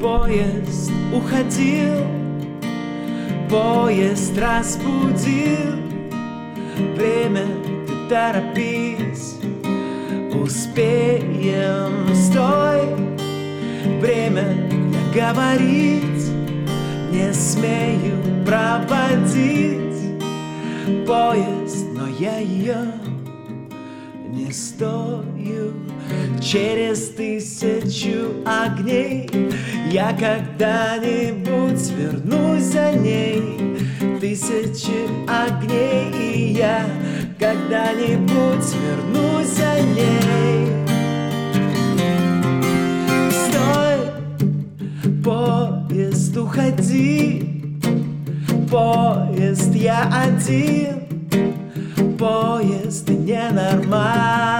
поезд 0.00 0.90
уходил, 1.12 2.06
поезд 3.50 4.38
разбудил. 4.38 5.76
Время, 6.96 7.46
ты 7.86 8.08
торопись, 8.08 9.36
успеем. 10.42 12.14
Стой, 12.14 12.82
время, 14.00 14.68
я 15.14 15.32
говорить 15.32 16.30
не 17.10 17.32
смею 17.32 18.44
проводить 18.44 19.88
поезд, 21.06 21.86
но 21.94 22.06
я 22.18 22.38
ее 22.38 22.92
не 24.28 24.52
стою 24.52 25.72
Через 26.40 27.10
тысячу 27.10 28.30
огней 28.46 29.28
Я 29.90 30.12
когда-нибудь 30.12 31.90
вернусь 31.90 32.62
за 32.62 32.92
ней 32.92 33.78
Тысячи 34.20 35.08
огней 35.26 36.12
И 36.14 36.52
я 36.54 36.86
когда-нибудь 37.38 38.74
вернусь 38.74 39.48
за 39.48 39.80
ней. 39.94 40.68
Стой, 43.30 43.98
поезд, 45.22 46.36
уходи, 46.36 47.80
поезд, 48.70 49.74
я 49.74 50.10
один, 50.12 50.96
поезд 52.18 53.08
ненормальный. 53.08 54.57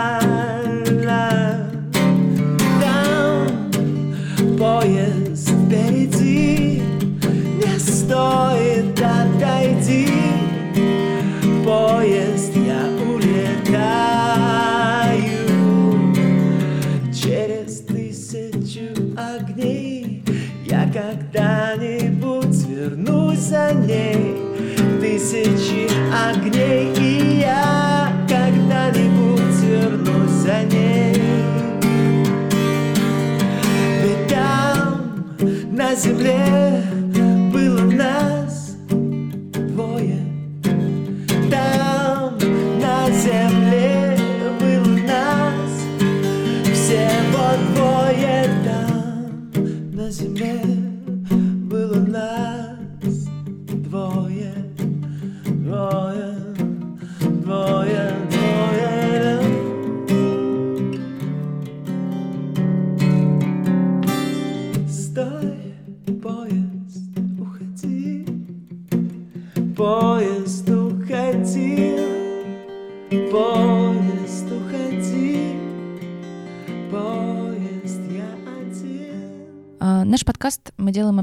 Было 36.06 36.87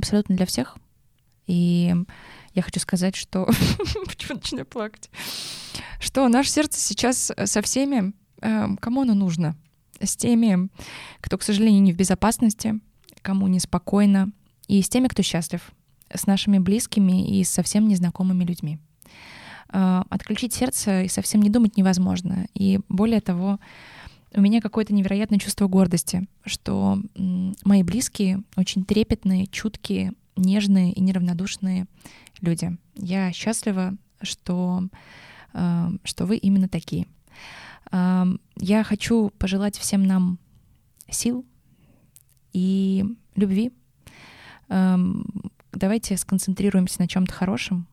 абсолютно 0.06 0.36
для 0.36 0.46
всех. 0.46 0.78
И 1.48 1.94
я 2.54 2.62
хочу 2.62 2.80
сказать, 2.80 3.16
что... 3.16 3.46
Почему 4.06 4.36
начинаю 4.36 4.66
плакать? 4.66 5.10
Что 6.00 6.28
наше 6.28 6.50
сердце 6.52 6.80
сейчас 6.80 7.32
со 7.46 7.62
всеми, 7.64 8.14
эм, 8.42 8.78
кому 8.78 9.02
оно 9.02 9.16
нужно. 9.16 9.56
С 10.00 10.16
теми, 10.16 10.70
кто, 11.22 11.38
к 11.40 11.44
сожалению, 11.44 11.82
не 11.82 11.92
в 11.92 11.98
безопасности, 11.98 12.80
кому 13.24 13.48
неспокойно, 13.48 14.32
и 14.68 14.82
с 14.82 14.90
теми, 14.90 15.08
кто 15.08 15.24
счастлив, 15.24 15.72
с 16.14 16.28
нашими 16.28 16.60
близкими 16.60 17.40
и 17.40 17.44
с 17.44 17.50
совсем 17.50 17.88
незнакомыми 17.88 18.44
людьми. 18.44 18.78
А, 19.70 20.06
Отключить 20.10 20.54
сердце 20.54 21.04
и 21.04 21.08
совсем 21.08 21.42
не 21.42 21.50
думать 21.50 21.78
невозможно. 21.78 22.48
И 22.54 22.80
более 22.90 23.22
того, 23.22 23.60
у 24.36 24.42
меня 24.42 24.62
какое-то 24.62 24.94
невероятное 24.94 25.40
чувство 25.40 25.68
гордости, 25.68 26.28
что 26.46 27.00
мои 27.64 27.84
близкие 27.84 28.44
очень 28.56 28.84
трепетные, 28.84 29.48
чуткие, 29.48 30.14
нежные 30.36 30.92
и 30.92 31.02
неравнодушные 31.02 31.86
люди. 32.42 32.78
Я 32.96 33.32
счастлива, 33.32 33.96
что, 34.22 34.88
э, 35.54 35.90
что 36.04 36.26
вы 36.26 36.38
именно 36.38 36.68
такие. 36.68 37.08
Э, 37.92 38.26
Я 38.58 38.84
хочу 38.84 39.32
пожелать 39.38 39.78
всем 39.78 40.04
нам 40.06 40.40
сил 41.10 41.46
и 42.54 43.06
любви. 43.36 43.72
Эм, 44.70 45.26
Давайте 45.76 46.16
сконцентрируемся 46.16 47.02
на 47.02 47.08
чем-то 47.08 47.34
хорошем. 47.34 47.86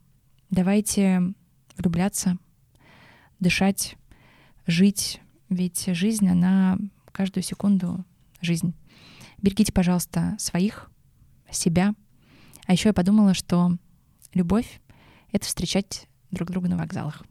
Давайте 0.50 1.34
влюбляться, 1.76 2.36
дышать, 3.40 3.96
жить. 4.68 5.20
Ведь 5.52 5.84
жизнь, 5.94 6.26
она 6.28 6.78
каждую 7.12 7.44
секунду 7.44 8.06
жизнь. 8.40 8.72
Берегите, 9.42 9.70
пожалуйста, 9.70 10.34
своих, 10.38 10.90
себя. 11.50 11.94
А 12.66 12.72
еще 12.72 12.88
я 12.88 12.94
подумала, 12.94 13.34
что 13.34 13.76
любовь— 14.32 14.80
это 15.30 15.44
встречать 15.44 16.08
друг 16.30 16.50
друга 16.50 16.70
на 16.70 16.78
вокзалах. 16.78 17.22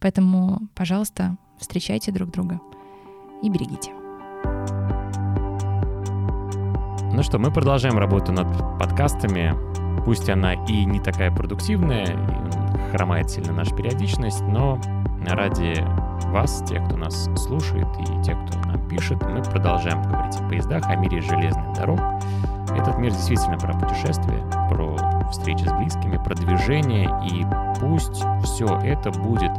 Поэтому, 0.00 0.68
пожалуйста, 0.74 1.38
встречайте 1.58 2.12
друг 2.12 2.30
друга 2.30 2.60
и 3.42 3.48
берегите. 3.48 3.90
Ну 7.14 7.22
что, 7.22 7.38
мы 7.38 7.50
продолжаем 7.50 7.96
работу 7.96 8.32
над 8.32 8.78
подкастами. 8.78 9.54
Пусть 10.04 10.28
она 10.28 10.52
и 10.66 10.84
не 10.84 11.00
такая 11.00 11.34
продуктивная, 11.34 12.18
хромает 12.90 13.30
сильно 13.30 13.54
наша 13.54 13.74
периодичность, 13.74 14.42
но 14.42 14.78
ради 15.26 15.84
вас, 16.28 16.62
тех, 16.66 16.84
кто 16.84 16.96
нас 16.96 17.28
слушает, 17.36 17.88
и 17.98 18.22
тех, 18.22 18.36
кто 18.46 18.58
нам 18.68 18.88
пишет, 18.88 19.22
мы 19.22 19.42
продолжаем 19.42 20.02
говорить 20.02 20.36
о 20.36 20.48
поездах, 20.48 20.86
о 20.86 20.96
мире 20.96 21.20
железных 21.20 21.72
дорог. 21.74 22.00
Этот 22.76 22.98
мир 22.98 23.10
действительно 23.12 23.58
про 23.58 23.72
путешествия, 23.72 24.42
про 24.68 24.96
встречи 25.30 25.64
с 25.64 25.72
близкими, 25.72 26.16
про 26.16 26.34
движение, 26.34 27.10
и 27.30 27.44
пусть 27.80 28.24
все 28.44 28.66
это 28.82 29.10
будет 29.10 29.52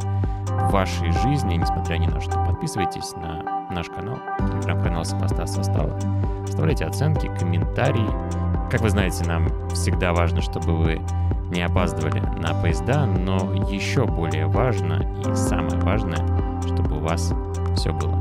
в 0.48 0.72
вашей 0.72 1.12
жизни, 1.12 1.56
несмотря 1.56 1.98
ни 1.98 2.08
на 2.08 2.22
что. 2.22 2.44
Подписывайтесь 2.46 3.16
на 3.16 3.68
наш 3.72 3.90
канал, 3.90 4.18
телеграм-канал 4.40 5.06
Сопостав 5.06 5.50
Состава. 5.50 5.98
Оставляйте 6.44 6.86
оценки, 6.86 7.32
комментарии. 7.40 8.08
Как 8.70 8.82
вы 8.82 8.90
знаете, 8.90 9.26
нам 9.26 9.50
всегда 9.70 10.14
важно, 10.14 10.42
чтобы 10.42 10.76
вы 10.76 11.02
не 11.52 11.62
опаздывали 11.62 12.20
на 12.40 12.54
поезда, 12.54 13.06
но 13.06 13.54
еще 13.70 14.06
более 14.06 14.48
важно 14.48 15.06
и 15.30 15.36
самое 15.36 15.80
важное, 15.82 16.26
чтобы 16.66 16.98
у 16.98 17.00
вас 17.00 17.34
все 17.76 17.94
было 17.94 18.21